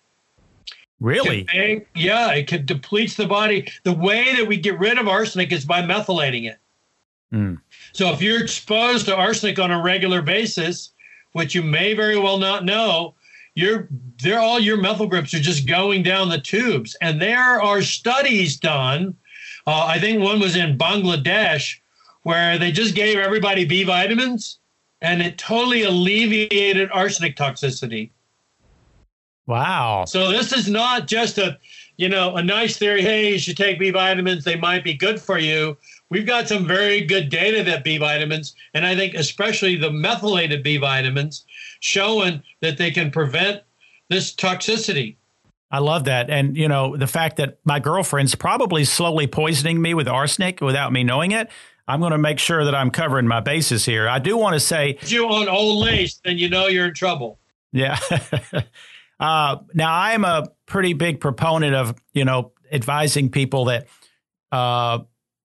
[1.00, 1.48] Really?
[1.96, 3.72] Yeah, it can depletes the body.
[3.84, 6.60] The way that we get rid of arsenic is by methylating it.
[7.34, 7.60] Mm.
[7.94, 10.92] So if you're exposed to arsenic on a regular basis,
[11.32, 13.16] which you may very well not know,
[13.56, 13.88] you're
[14.22, 16.96] they're all your methyl groups are just going down the tubes.
[17.02, 19.16] And there are studies done.
[19.68, 21.78] Uh, I think one was in Bangladesh
[22.24, 24.60] where they just gave everybody B vitamins
[25.02, 28.12] and it totally alleviated arsenic toxicity.
[29.48, 30.06] Wow.
[30.06, 31.58] So this is not just a,
[31.98, 33.02] you know, a nice theory.
[33.02, 34.44] Hey, you should take B vitamins.
[34.44, 35.78] They might be good for you.
[36.10, 40.62] We've got some very good data that B vitamins, and I think especially the methylated
[40.62, 41.46] B vitamins,
[41.82, 43.62] showing that they can prevent
[44.10, 45.18] this toxicity.
[45.70, 46.30] I love that.
[46.30, 50.94] And, you know, the fact that my girlfriend's probably slowly poisoning me with arsenic without
[50.94, 51.50] me knowing it.
[51.88, 54.08] I'm going to make sure that I'm covering my bases here.
[54.08, 54.98] I do want to say.
[55.02, 57.40] If you on old lace, then you know you're in trouble.
[57.74, 57.98] Yeah.
[59.22, 63.88] Uh, now, I am a pretty big proponent of you know advising people that
[64.52, 65.00] uh,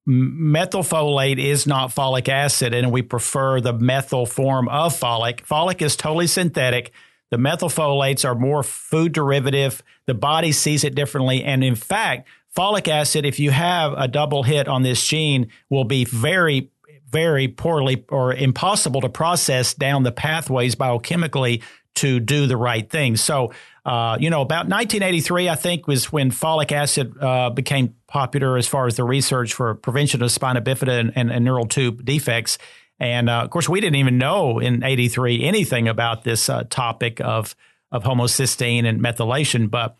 [0.06, 5.40] methylfolate is not folic acid, and we prefer the methyl form of folic.
[5.46, 6.92] Folic is totally synthetic.
[7.30, 9.82] The methylfolates are more food derivative.
[10.06, 14.44] The body sees it differently, and in fact, folic acid, if you have a double
[14.44, 16.70] hit on this gene, will be very
[17.08, 21.62] very poorly or impossible to process down the pathways biochemically
[21.94, 23.16] to do the right thing.
[23.16, 23.52] So,
[23.86, 28.66] uh, you know, about 1983, I think, was when folic acid uh, became popular as
[28.66, 32.58] far as the research for prevention of spina bifida and, and, and neural tube defects.
[32.98, 37.20] And uh, of course, we didn't even know in '83 anything about this uh, topic
[37.20, 37.54] of
[37.92, 39.70] of homocysteine and methylation.
[39.70, 39.96] But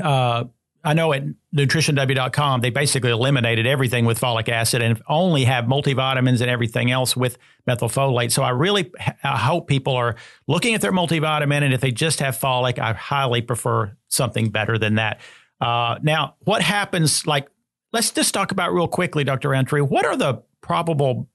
[0.00, 0.44] uh,
[0.84, 1.22] I know at
[1.54, 7.16] nutritionw.com, they basically eliminated everything with folic acid and only have multivitamins and everything else
[7.16, 8.32] with methylfolate.
[8.32, 8.90] So I really
[9.22, 10.16] I hope people are
[10.48, 11.62] looking at their multivitamin.
[11.62, 15.20] And if they just have folic, I highly prefer something better than that.
[15.60, 17.26] Uh, now, what happens?
[17.26, 17.48] Like,
[17.92, 19.50] let's just talk about real quickly, Dr.
[19.50, 19.82] Rountree.
[19.82, 21.28] What are the probable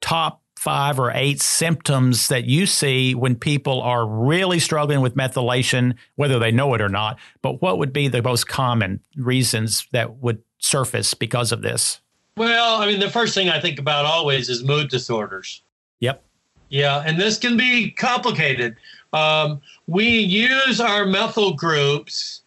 [0.00, 5.94] top five or eight symptoms that you see when people are really struggling with methylation,
[6.16, 7.16] whether they know it or not.
[7.40, 12.00] But what would be the most common reasons that would surface because of this?
[12.36, 15.62] Well, I mean, the first thing I think about always is mood disorders.
[16.00, 16.24] Yep.
[16.68, 18.74] Yeah, and this can be complicated.
[19.12, 22.42] Um, we use our methyl groups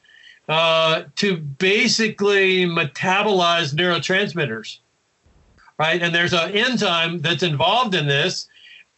[0.50, 4.80] uh, to basically metabolize neurotransmitters
[5.80, 6.02] right?
[6.02, 8.48] And there's an enzyme that's involved in this.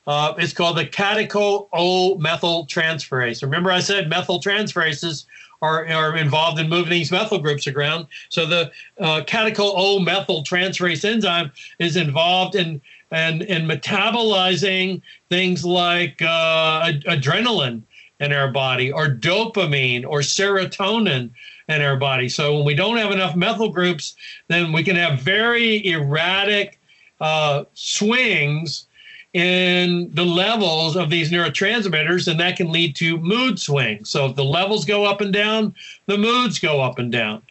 [0.08, 3.44] Uh, it's called the catechol O methyl transferase.
[3.44, 5.26] Remember, I said methyl transferases
[5.62, 8.08] are, are involved in moving these methyl groups around.
[8.30, 15.02] So the uh, catechol O methyl transferase enzyme is involved in and in, in metabolizing
[15.30, 17.84] things like uh, ad- adrenaline
[18.22, 21.32] in our body, or dopamine, or serotonin,
[21.72, 22.30] in our body.
[22.30, 24.16] So when we don't have enough methyl groups,
[24.48, 26.80] then we can have very erratic
[27.20, 28.88] uh, swings
[29.34, 34.10] in the levels of these neurotransmitters, and that can lead to mood swings.
[34.10, 35.74] So if the levels go up and down,
[36.08, 37.42] the moods go up and down.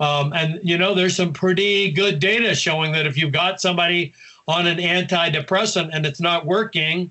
[0.00, 4.12] Um, and you know, there's some pretty good data showing that if you've got somebody
[4.48, 7.10] on an antidepressant and it's not working,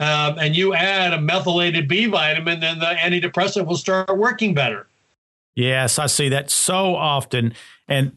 [0.00, 4.86] um, and you add a methylated B vitamin, then the antidepressant will start working better.
[5.60, 7.54] Yes, I see that so often.
[7.86, 8.16] And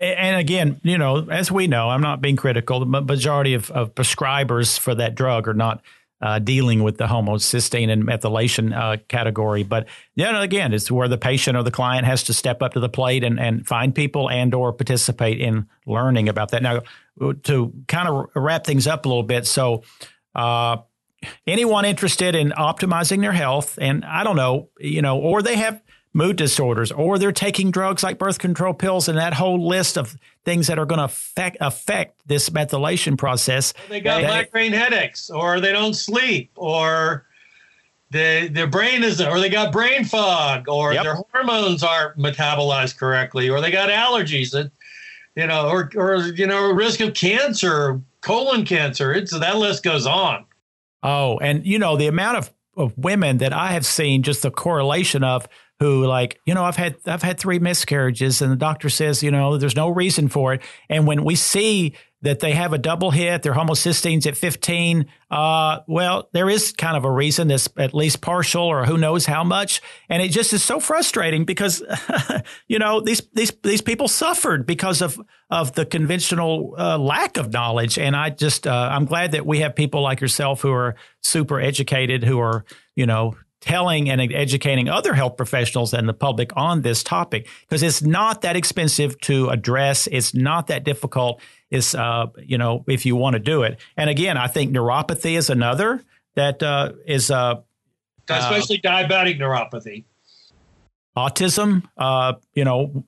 [0.00, 2.80] and again, you know, as we know, I'm not being critical.
[2.80, 5.82] The majority of, of prescribers for that drug are not
[6.22, 9.62] uh, dealing with the homocysteine and methylation uh, category.
[9.62, 12.72] But you know, again, it's where the patient or the client has to step up
[12.74, 16.62] to the plate and, and find people and or participate in learning about that.
[16.62, 16.80] Now,
[17.44, 19.82] to kind of wrap things up a little bit, so
[20.34, 20.78] uh,
[21.46, 25.80] anyone interested in optimizing their health, and I don't know, you know, or they have
[26.12, 30.16] mood disorders, or they're taking drugs like birth control pills and that whole list of
[30.44, 33.72] things that are going to affect, affect this methylation process.
[33.88, 37.26] They got migraine headaches, or they don't sleep, or
[38.10, 41.04] they, their brain is, or they got brain fog, or yep.
[41.04, 44.72] their hormones aren't metabolized correctly, or they got allergies that,
[45.36, 49.12] you know, or, or you know, risk of cancer, colon cancer.
[49.12, 50.44] It's that list goes on.
[51.04, 54.50] Oh, and you know the amount of, of women that I have seen, just the
[54.50, 55.48] correlation of
[55.80, 59.30] who like you know i've had i've had three miscarriages and the doctor says you
[59.30, 60.62] know there's no reason for it.
[60.88, 65.78] And when we see that they have a double hit their homocysteines at 15 uh,
[65.88, 69.42] well there is kind of a reason that's at least partial or who knows how
[69.42, 69.80] much.
[70.10, 71.82] And it just is so frustrating because
[72.68, 77.52] you know these these these people suffered because of of the conventional uh, lack of
[77.52, 77.98] knowledge.
[77.98, 81.58] And i just uh, i'm glad that we have people like yourself who are super
[81.58, 82.66] educated who are
[82.96, 87.82] you know telling and educating other health professionals and the public on this topic because
[87.82, 90.06] it's not that expensive to address.
[90.06, 91.40] It's not that difficult.
[91.70, 93.78] It's, uh, you know, if you want to do it.
[93.96, 96.02] And again, I think neuropathy is another
[96.34, 97.56] that uh, is, uh,
[98.28, 100.04] especially uh, diabetic neuropathy,
[101.16, 103.04] autism, uh, you know,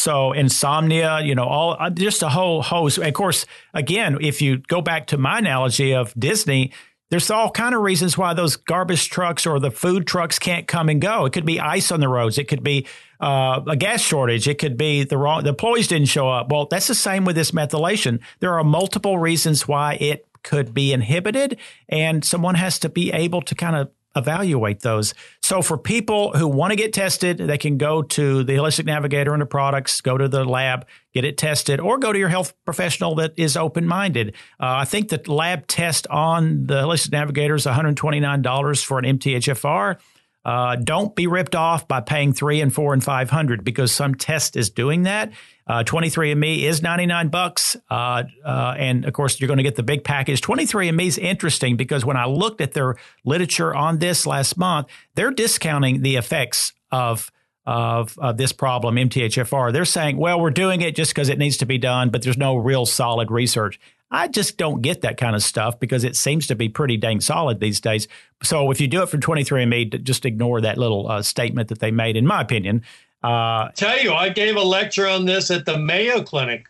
[0.00, 2.98] so insomnia, you know, all uh, just a whole host.
[2.98, 6.72] Of course, again, if you go back to my analogy of Disney,
[7.10, 10.88] there's all kind of reasons why those garbage trucks or the food trucks can't come
[10.88, 11.26] and go.
[11.26, 12.38] It could be ice on the roads.
[12.38, 12.86] It could be
[13.20, 14.48] uh, a gas shortage.
[14.48, 16.50] It could be the wrong, the employees didn't show up.
[16.50, 18.20] Well, that's the same with this methylation.
[18.38, 21.58] There are multiple reasons why it could be inhibited,
[21.88, 25.14] and someone has to be able to kind of evaluate those.
[25.42, 29.32] So for people who want to get tested, they can go to the Holistic Navigator
[29.32, 32.54] and the products, go to the lab, get it tested, or go to your health
[32.64, 34.34] professional that is open minded.
[34.58, 39.98] Uh, I think the lab test on the Holistic Navigator is $129 for an MTHFR.
[40.44, 44.14] Uh, don't be ripped off by paying three and four and five hundred because some
[44.14, 45.32] test is doing that.
[45.66, 47.76] Uh, 23andMe is 99 bucks.
[47.88, 50.40] Uh, uh, and of course, you're going to get the big package.
[50.40, 55.30] 23andMe is interesting because when I looked at their literature on this last month, they're
[55.30, 57.30] discounting the effects of
[57.66, 59.72] of, of this problem, MTHFR.
[59.72, 62.38] They're saying, well, we're doing it just because it needs to be done, but there's
[62.38, 63.78] no real solid research.
[64.10, 67.20] I just don't get that kind of stuff because it seems to be pretty dang
[67.20, 68.08] solid these days.
[68.42, 71.92] So if you do it for 23andMe, just ignore that little uh, statement that they
[71.92, 72.82] made, in my opinion.
[73.22, 76.66] Uh, Tell you, I gave a lecture on this at the Mayo Clinic,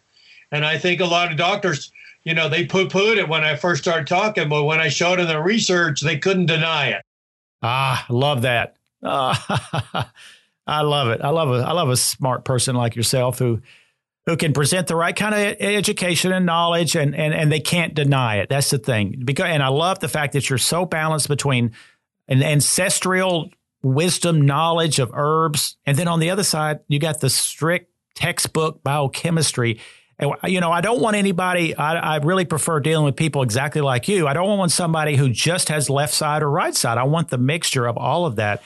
[0.53, 1.93] and I think a lot of doctors,
[2.25, 5.19] you know, they poo pooed it when I first started talking, but when I showed
[5.19, 7.03] them the research, they couldn't deny it.
[7.63, 8.77] Ah, love that.
[9.03, 10.13] Ah,
[10.67, 11.21] I love it.
[11.23, 13.61] I love a I love a smart person like yourself who
[14.27, 17.95] who can present the right kind of education and knowledge and, and, and they can't
[17.95, 18.49] deny it.
[18.49, 19.23] That's the thing.
[19.25, 21.73] Because, and I love the fact that you're so balanced between
[22.29, 23.51] an ancestral
[23.83, 25.77] wisdom, knowledge of herbs.
[25.87, 29.81] And then on the other side, you got the strict textbook biochemistry.
[30.19, 33.81] And, you know, I don't want anybody, I, I really prefer dealing with people exactly
[33.81, 34.29] like you.
[34.29, 36.99] I don't want somebody who just has left side or right side.
[36.99, 38.63] I want the mixture of all of that.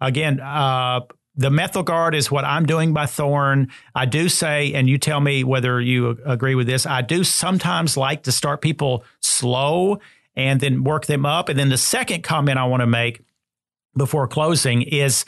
[0.00, 1.02] Again, uh,
[1.36, 3.68] the methyl guard is what I'm doing by Thorne.
[3.94, 7.96] I do say, and you tell me whether you agree with this, I do sometimes
[7.96, 10.00] like to start people slow
[10.34, 11.48] and then work them up.
[11.48, 13.22] And then the second comment I want to make
[13.96, 15.24] before closing is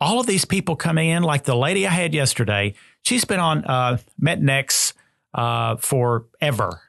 [0.00, 3.64] all of these people coming in, like the lady I had yesterday, she's been on
[3.64, 4.92] uh, Metanx
[5.34, 6.80] uh, forever.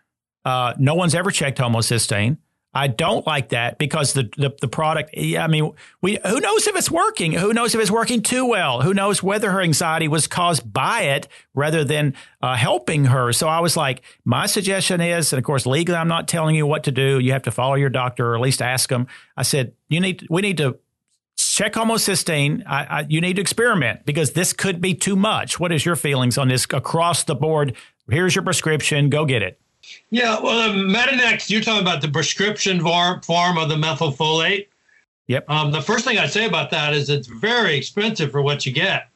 [0.46, 2.38] Uh, no one's ever checked homocysteine.
[2.74, 5.16] I don't like that because the, the, the product.
[5.18, 7.32] I mean, we who knows if it's working?
[7.32, 8.82] Who knows if it's working too well?
[8.82, 12.14] Who knows whether her anxiety was caused by it rather than
[12.44, 13.34] uh, helping her?
[13.34, 16.68] So I was like, my suggestion is, and of course, legally, I'm not telling you
[16.68, 17.18] what to do.
[17.18, 19.08] You have to follow your doctor or at least ask them.
[19.36, 20.78] I said, you need we need to
[21.38, 22.64] check homocysteine.
[22.68, 25.60] I, I, you need to experiment because this could be too much.
[25.60, 27.76] What is your feelings on this across the board?
[28.10, 29.10] Here's your prescription.
[29.10, 29.60] Go get it.
[30.12, 34.68] Yeah, well, um, Metanx, you're talking about the prescription form, form of the methylfolate.
[35.28, 35.48] Yep.
[35.50, 38.72] Um, the first thing I'd say about that is it's very expensive for what you
[38.72, 39.10] get.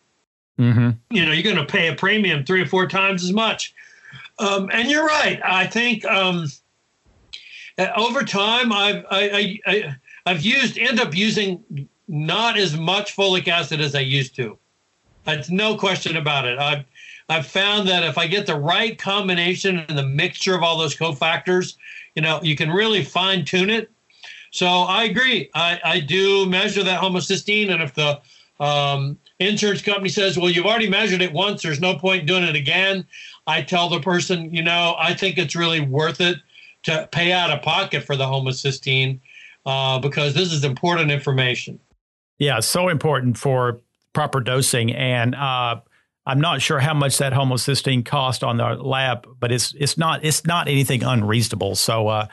[0.60, 0.92] Mm-hmm.
[1.10, 3.74] You know, you're going to pay a premium three or four times as much.
[4.38, 5.42] Um, and you're right.
[5.44, 6.48] I think um,
[7.78, 13.16] uh, over time, I've I, I, I, have used end up using not as much
[13.16, 14.58] folic acid as I used to.
[15.26, 16.60] It's no question about it.
[16.60, 16.86] I've
[17.30, 20.96] I've found that if I get the right combination and the mixture of all those
[20.96, 21.76] cofactors,
[22.16, 23.90] you know, you can really fine tune it.
[24.52, 25.50] So I agree.
[25.56, 28.22] I, I do measure that homocysteine, and if the
[28.64, 31.64] um, insurance company says, "Well, you've already measured it once.
[31.64, 33.08] There's no point doing it again,"
[33.48, 36.38] I tell the person, you know, I think it's really worth it
[36.84, 39.20] to pay out of pocket for the homocysteine
[39.66, 41.80] uh, because this is important information.
[42.38, 43.80] Yeah, so important for
[44.14, 45.34] proper dosing and.
[45.34, 45.80] Uh,
[46.26, 50.24] I'm not sure how much that homocysteine cost on the lab, but it's it's not
[50.24, 51.76] it's not anything unreasonable.
[51.76, 52.28] So uh,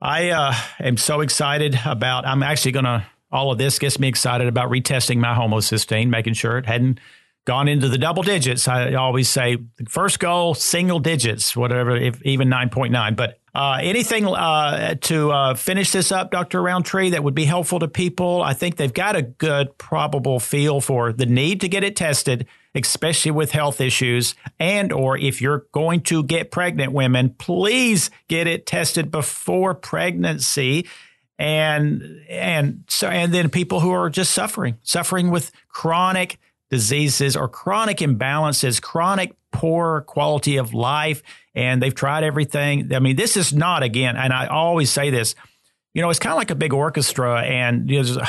[0.00, 2.26] I uh, am so excited about.
[2.26, 3.06] I'm actually going to.
[3.32, 7.00] All of this gets me excited about retesting my homocysteine, making sure it hadn't
[7.44, 8.68] gone into the double digits.
[8.68, 9.58] I always say
[9.88, 13.16] first goal, single digits, whatever, if even 9.9.
[13.16, 16.62] But uh, anything uh, to uh, finish this up, Dr.
[16.62, 18.42] Rountree, that would be helpful to people?
[18.42, 22.46] I think they've got a good, probable feel for the need to get it tested,
[22.74, 24.34] especially with health issues.
[24.58, 30.86] And or if you're going to get pregnant women, please get it tested before pregnancy
[31.36, 36.38] and and so and then people who are just suffering suffering with chronic
[36.70, 41.22] diseases or chronic imbalances, chronic poor quality of life,
[41.54, 42.92] and they've tried everything.
[42.92, 45.34] I mean, this is not again, and I always say this.
[45.92, 48.28] You know, it's kind of like a big orchestra, and you know, there's a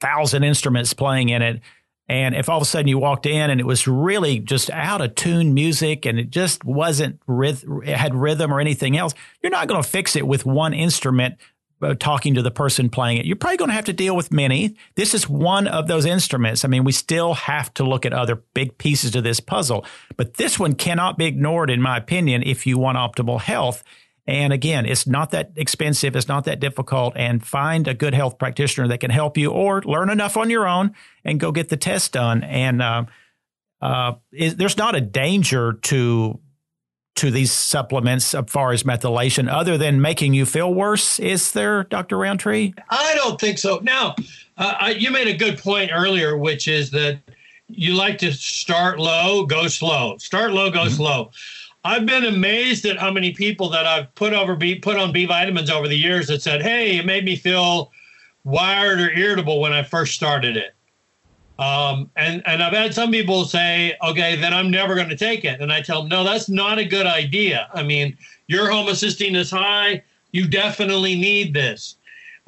[0.00, 1.60] thousand instruments playing in it.
[2.08, 5.00] And if all of a sudden you walked in and it was really just out
[5.00, 9.66] of tune music and it just wasn't it had rhythm or anything else, you're not
[9.66, 11.36] going to fix it with one instrument
[11.82, 13.26] uh, talking to the person playing it.
[13.26, 14.76] You're probably going to have to deal with many.
[14.94, 16.64] This is one of those instruments.
[16.64, 19.84] I mean, we still have to look at other big pieces to this puzzle,
[20.16, 23.82] but this one cannot be ignored, in my opinion, if you want optimal health.
[24.26, 28.38] And again, it's not that expensive, it's not that difficult, and find a good health
[28.38, 31.76] practitioner that can help you, or learn enough on your own and go get the
[31.76, 32.42] test done.
[32.42, 33.04] And uh,
[33.80, 36.40] uh, is, there's not a danger to
[37.16, 41.18] to these supplements as far as methylation other than making you feel worse?
[41.18, 42.18] Is there, Dr.
[42.18, 42.74] Rountree?
[42.90, 43.80] I don't think so.
[43.82, 44.14] Now,
[44.58, 47.18] uh, I, you made a good point earlier, which is that
[47.68, 50.18] you like to start low, go slow.
[50.18, 50.94] Start low, go mm-hmm.
[50.94, 51.30] slow.
[51.86, 55.24] I've been amazed at how many people that I've put over B, put on B
[55.24, 57.92] vitamins over the years that said, "Hey, it made me feel
[58.42, 60.74] wired or irritable when I first started it."
[61.60, 65.44] Um, and and I've had some people say, okay, then I'm never going to take
[65.44, 67.68] it, and I tell them, no, that's not a good idea.
[67.72, 68.18] I mean,
[68.48, 70.02] your homocysteine is high.
[70.32, 71.96] You definitely need this.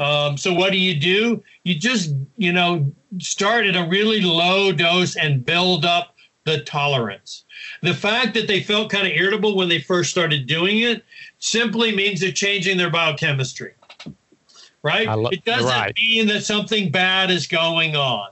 [0.01, 1.45] Um, so what do you do?
[1.63, 7.45] You just you know start at a really low dose and build up the tolerance.
[7.83, 11.05] The fact that they felt kind of irritable when they first started doing it
[11.39, 13.75] simply means they're changing their biochemistry.
[14.83, 15.09] Right?
[15.09, 15.95] Lo- it doesn't right.
[15.97, 18.31] mean that something bad is going on.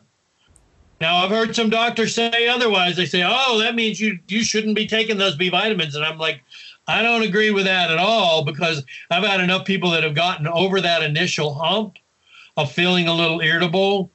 [1.00, 2.96] Now I've heard some doctors say otherwise.
[2.96, 6.18] They say, "Oh, that means you you shouldn't be taking those B vitamins," and I'm
[6.18, 6.42] like,
[6.88, 10.46] I don't agree with that at all because I've had enough people that have gotten
[10.46, 11.96] over that initial hump
[12.56, 14.10] of feeling a little irritable.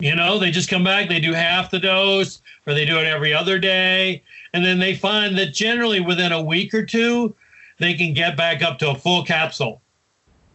[0.00, 3.06] You know, they just come back, they do half the dose, or they do it
[3.06, 4.22] every other day,
[4.52, 7.34] and then they find that generally within a week or two,
[7.78, 9.82] they can get back up to a full capsule.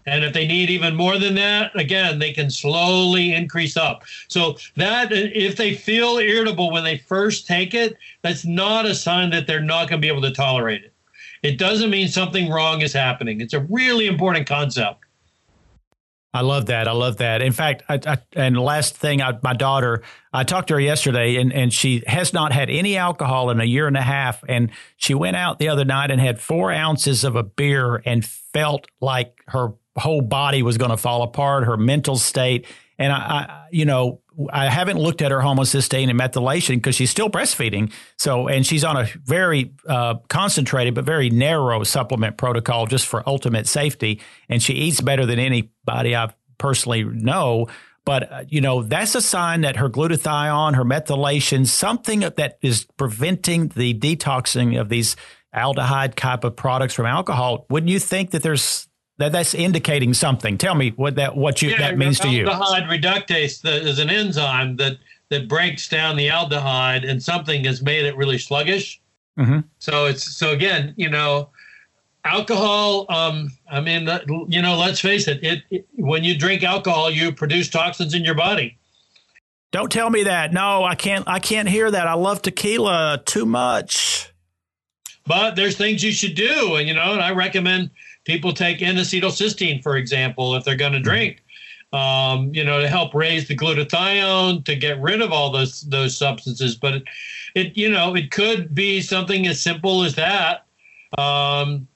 [0.06, 4.04] And if they need even more than that, again, they can slowly increase up.
[4.28, 9.30] So that if they feel irritable when they first take it, that's not a sign
[9.32, 10.94] that they're not going to be able to tolerate it.
[11.42, 13.40] It doesn't mean something wrong is happening.
[13.42, 15.03] It's a really important concept.
[16.36, 16.88] I love that.
[16.88, 17.44] I love that.
[17.44, 20.02] In fact, I, I, and last thing, I, my daughter,
[20.34, 23.66] I talked to her yesterday, and, and she has not had any alcohol in a
[23.66, 24.44] year and a half.
[24.50, 28.26] And she went out the other night and had four ounces of a beer and
[28.26, 32.66] felt like her whole body was going to fall apart, her mental state.
[32.98, 34.22] And I, I, you know,
[34.52, 37.92] I haven't looked at her homocysteine and methylation because she's still breastfeeding.
[38.18, 43.28] So, and she's on a very uh, concentrated but very narrow supplement protocol just for
[43.28, 44.22] ultimate safety.
[44.50, 47.68] And she eats better than anybody I personally know.
[48.06, 52.86] But, uh, you know, that's a sign that her glutathione, her methylation, something that is
[52.98, 55.16] preventing the detoxing of these
[55.56, 57.66] aldehyde type of products from alcohol.
[57.70, 58.88] Wouldn't you think that there's
[59.18, 60.58] that that's indicating something.
[60.58, 62.46] Tell me what that what you yeah, that means to you.
[62.46, 64.98] Aldehyde reductase is an enzyme that
[65.30, 69.02] that breaks down the aldehyde, and something has made it really sluggish.
[69.38, 69.60] Mm-hmm.
[69.80, 71.50] So it's so again, you know,
[72.24, 73.06] alcohol.
[73.10, 74.10] Um, I mean,
[74.48, 75.88] you know, let's face it, it, it.
[75.96, 78.78] When you drink alcohol, you produce toxins in your body.
[79.72, 80.54] Don't tell me that.
[80.54, 81.28] No, I can't.
[81.28, 82.08] I can't hear that.
[82.08, 84.32] I love tequila too much.
[85.26, 87.90] But there's things you should do, and you know, and I recommend
[88.26, 91.44] People take N-acetylcysteine, for example, if they're going to drink.
[91.92, 96.18] Um, you know, to help raise the glutathione to get rid of all those those
[96.18, 96.76] substances.
[96.76, 97.04] But it,
[97.54, 100.66] it you know, it could be something as simple as that.
[101.20, 101.88] Um,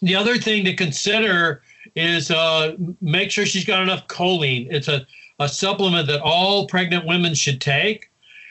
[0.00, 1.62] the other thing to consider
[1.94, 4.66] is uh, make sure she's got enough choline.
[4.70, 5.06] It's a,
[5.38, 8.10] a supplement that all pregnant women should take.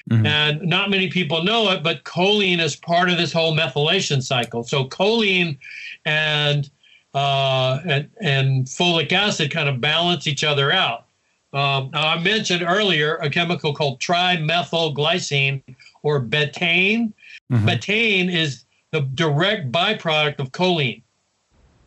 [0.09, 0.26] Mm-hmm.
[0.26, 4.63] And not many people know it, but choline is part of this whole methylation cycle.
[4.63, 5.57] So choline
[6.05, 6.69] and
[7.14, 11.05] uh, and, and folic acid kind of balance each other out.
[11.53, 15.61] Um, I mentioned earlier a chemical called trimethylglycine
[16.01, 17.14] or betaine.
[17.51, 17.70] Mm-hmm.
[17.70, 21.03] Betaine is the direct byproduct of choline.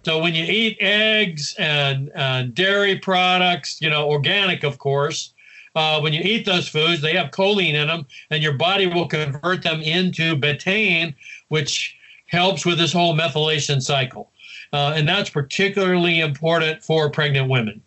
[0.04, 5.34] So when you eat eggs and, and dairy products, you know, organic, of course,
[5.74, 9.08] uh, when you eat those foods, they have choline in them, and your body will
[9.08, 11.12] convert them into betaine,
[11.48, 11.96] which
[12.28, 14.30] helps with this whole methylation cycle
[14.72, 17.82] uh, and that's particularly important for pregnant women.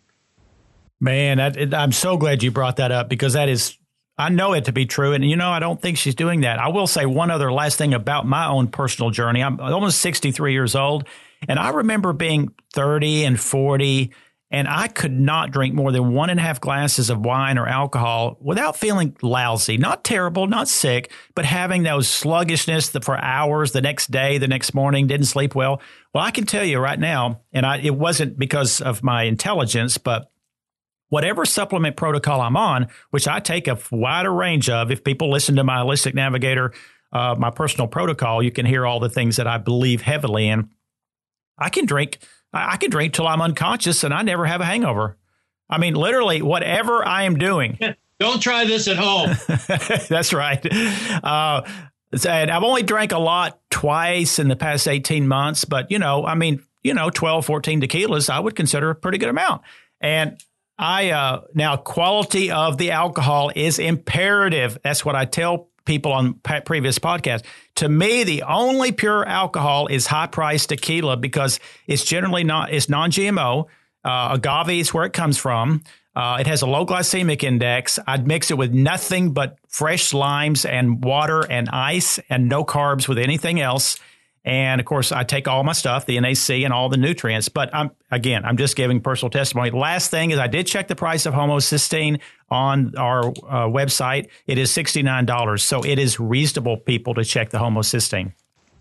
[1.00, 3.76] Man, that, I'm so glad you brought that up because that is,
[4.18, 5.12] I know it to be true.
[5.12, 6.58] And, you know, I don't think she's doing that.
[6.58, 9.42] I will say one other last thing about my own personal journey.
[9.42, 11.06] I'm almost 63 years old,
[11.48, 14.12] and I remember being 30 and 40
[14.50, 17.68] and I could not drink more than one and a half glasses of wine or
[17.68, 23.80] alcohol without feeling lousy, not terrible, not sick, but having those sluggishness for hours the
[23.80, 25.80] next day, the next morning, didn't sleep well.
[26.12, 29.96] Well, I can tell you right now, and I, it wasn't because of my intelligence,
[29.96, 30.30] but
[31.08, 35.56] whatever supplement protocol I'm on, which I take a wider range of, if people listen
[35.56, 36.72] to my Holistic Navigator,
[37.12, 40.70] uh, my personal protocol, you can hear all the things that I believe heavily in.
[41.58, 42.18] I can drink
[42.52, 45.16] I, can drink till I'm unconscious and I never have a hangover.
[45.68, 47.78] I mean, literally, whatever I am doing.
[48.18, 49.30] Don't try this at home.
[50.08, 50.66] That's right.
[51.24, 51.62] Uh,
[52.12, 56.26] and I've only drank a lot twice in the past 18 months, but you know,
[56.26, 59.62] I mean, you know, 12, 14 tequilas, I would consider a pretty good amount.
[60.00, 60.42] And
[60.78, 64.78] I, uh, now quality of the alcohol is imperative.
[64.82, 66.34] That's what I tell people on
[66.64, 67.44] previous podcasts.
[67.76, 72.88] To me, the only pure alcohol is high priced tequila because it's generally not, it's
[72.88, 73.66] non GMO.
[74.02, 75.82] Uh, agave is where it comes from.
[76.14, 77.98] Uh, it has a low glycemic index.
[78.06, 83.08] I'd mix it with nothing but fresh limes and water and ice and no carbs
[83.08, 83.98] with anything else.
[84.44, 87.48] And of course, I take all my stuff, the NAC and all the nutrients.
[87.48, 89.70] But I'm again, I'm just giving personal testimony.
[89.70, 94.28] Last thing is I did check the price of homocysteine on our uh, website.
[94.46, 95.60] It is $69.
[95.60, 98.32] So it is reasonable, people, to check the homocysteine.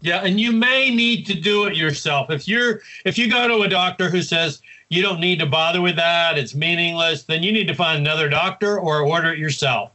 [0.02, 2.30] Yeah, and you may need to do it yourself.
[2.30, 5.82] If you're if you go to a doctor who says you don't need to bother
[5.82, 9.92] with that, it's meaningless, then you need to find another doctor or order it yourself.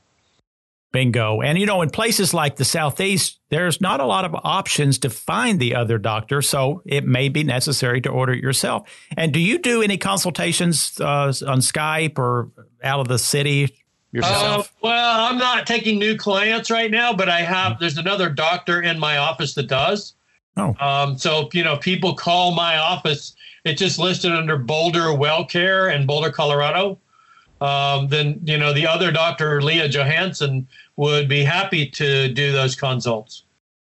[0.92, 1.40] Bingo.
[1.40, 5.10] And you know, in places like the Southeast, there's not a lot of options to
[5.10, 8.88] find the other doctor, so it may be necessary to order it yourself.
[9.16, 12.50] And do you do any consultations uh, on Skype or
[12.84, 13.74] out of the city
[14.14, 14.66] yourself?
[14.66, 17.78] Uh, well, I'm not taking new clients right now, but I have.
[17.78, 20.14] There's another doctor in my office that does.
[20.56, 20.74] Oh.
[20.80, 23.34] Um, so you know, people call my office.
[23.64, 26.98] It's just listed under Boulder Well Care in Boulder, Colorado.
[27.60, 32.76] Um, then you know the other doctor, Leah Johansson, would be happy to do those
[32.76, 33.44] consults.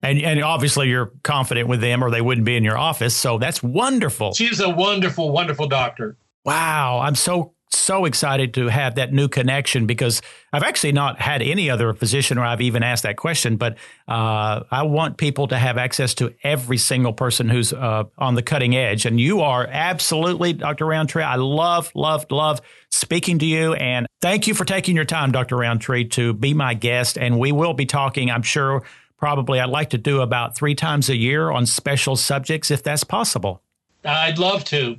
[0.02, 3.14] And, and obviously you're confident with them or they wouldn't be in your office.
[3.14, 4.32] So that's wonderful.
[4.32, 6.16] She's a wonderful, wonderful doctor.
[6.44, 7.00] Wow.
[7.00, 11.70] I'm so, so excited to have that new connection because I've actually not had any
[11.70, 13.76] other physician where I've even asked that question, but
[14.08, 18.42] uh, I want people to have access to every single person who's uh, on the
[18.42, 19.06] cutting edge.
[19.06, 20.86] And you are absolutely, Dr.
[20.86, 21.22] Rountree.
[21.22, 22.60] I love, love, love
[22.90, 23.74] speaking to you.
[23.74, 25.56] And thank you for taking your time, Dr.
[25.56, 27.18] Rountree, to be my guest.
[27.18, 28.82] And we will be talking, I'm sure,
[29.18, 33.04] probably I'd like to do about three times a year on special subjects if that's
[33.04, 33.62] possible.
[34.04, 34.98] I'd love to.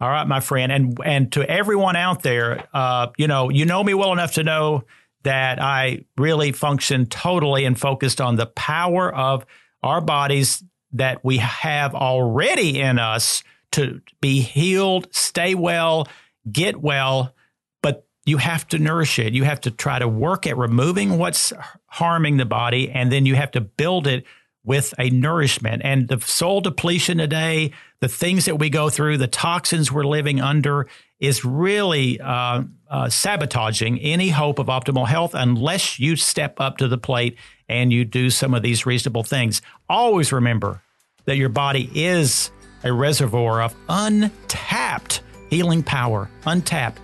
[0.00, 3.82] All right, my friend, and and to everyone out there, uh, you know, you know
[3.82, 4.84] me well enough to know
[5.22, 9.46] that I really function totally and focused on the power of
[9.82, 13.42] our bodies that we have already in us
[13.72, 16.08] to be healed, stay well,
[16.50, 17.34] get well,
[17.82, 19.32] but you have to nourish it.
[19.32, 21.52] You have to try to work at removing what's
[21.86, 24.24] harming the body, and then you have to build it
[24.64, 25.82] with a nourishment.
[25.84, 30.40] And the soul depletion today, the things that we go through, the toxins we're living
[30.40, 30.88] under,
[31.20, 36.88] is really uh, uh, sabotaging any hope of optimal health unless you step up to
[36.88, 37.36] the plate
[37.68, 39.62] and you do some of these reasonable things.
[39.88, 40.82] Always remember
[41.24, 42.50] that your body is
[42.82, 47.00] a reservoir of untapped healing power, untapped.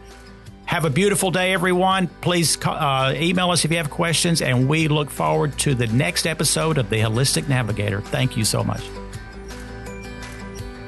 [0.70, 2.06] Have a beautiful day, everyone.
[2.20, 6.28] Please uh, email us if you have questions, and we look forward to the next
[6.28, 8.00] episode of The Holistic Navigator.
[8.00, 8.80] Thank you so much.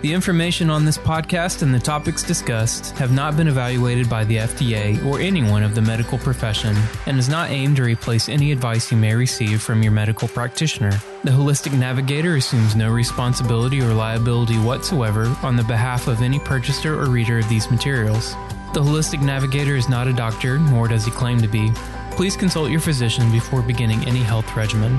[0.03, 4.37] The information on this podcast and the topics discussed have not been evaluated by the
[4.37, 6.77] FDA or anyone of the medical profession
[7.07, 10.93] and is not aimed to replace any advice you may receive from your medical practitioner.
[11.25, 16.97] The Holistic Navigator assumes no responsibility or liability whatsoever on the behalf of any purchaser
[16.97, 18.37] or reader of these materials.
[18.73, 21.71] The Holistic Navigator is not a doctor, nor does he claim to be.
[22.13, 24.99] Please consult your physician before beginning any health regimen.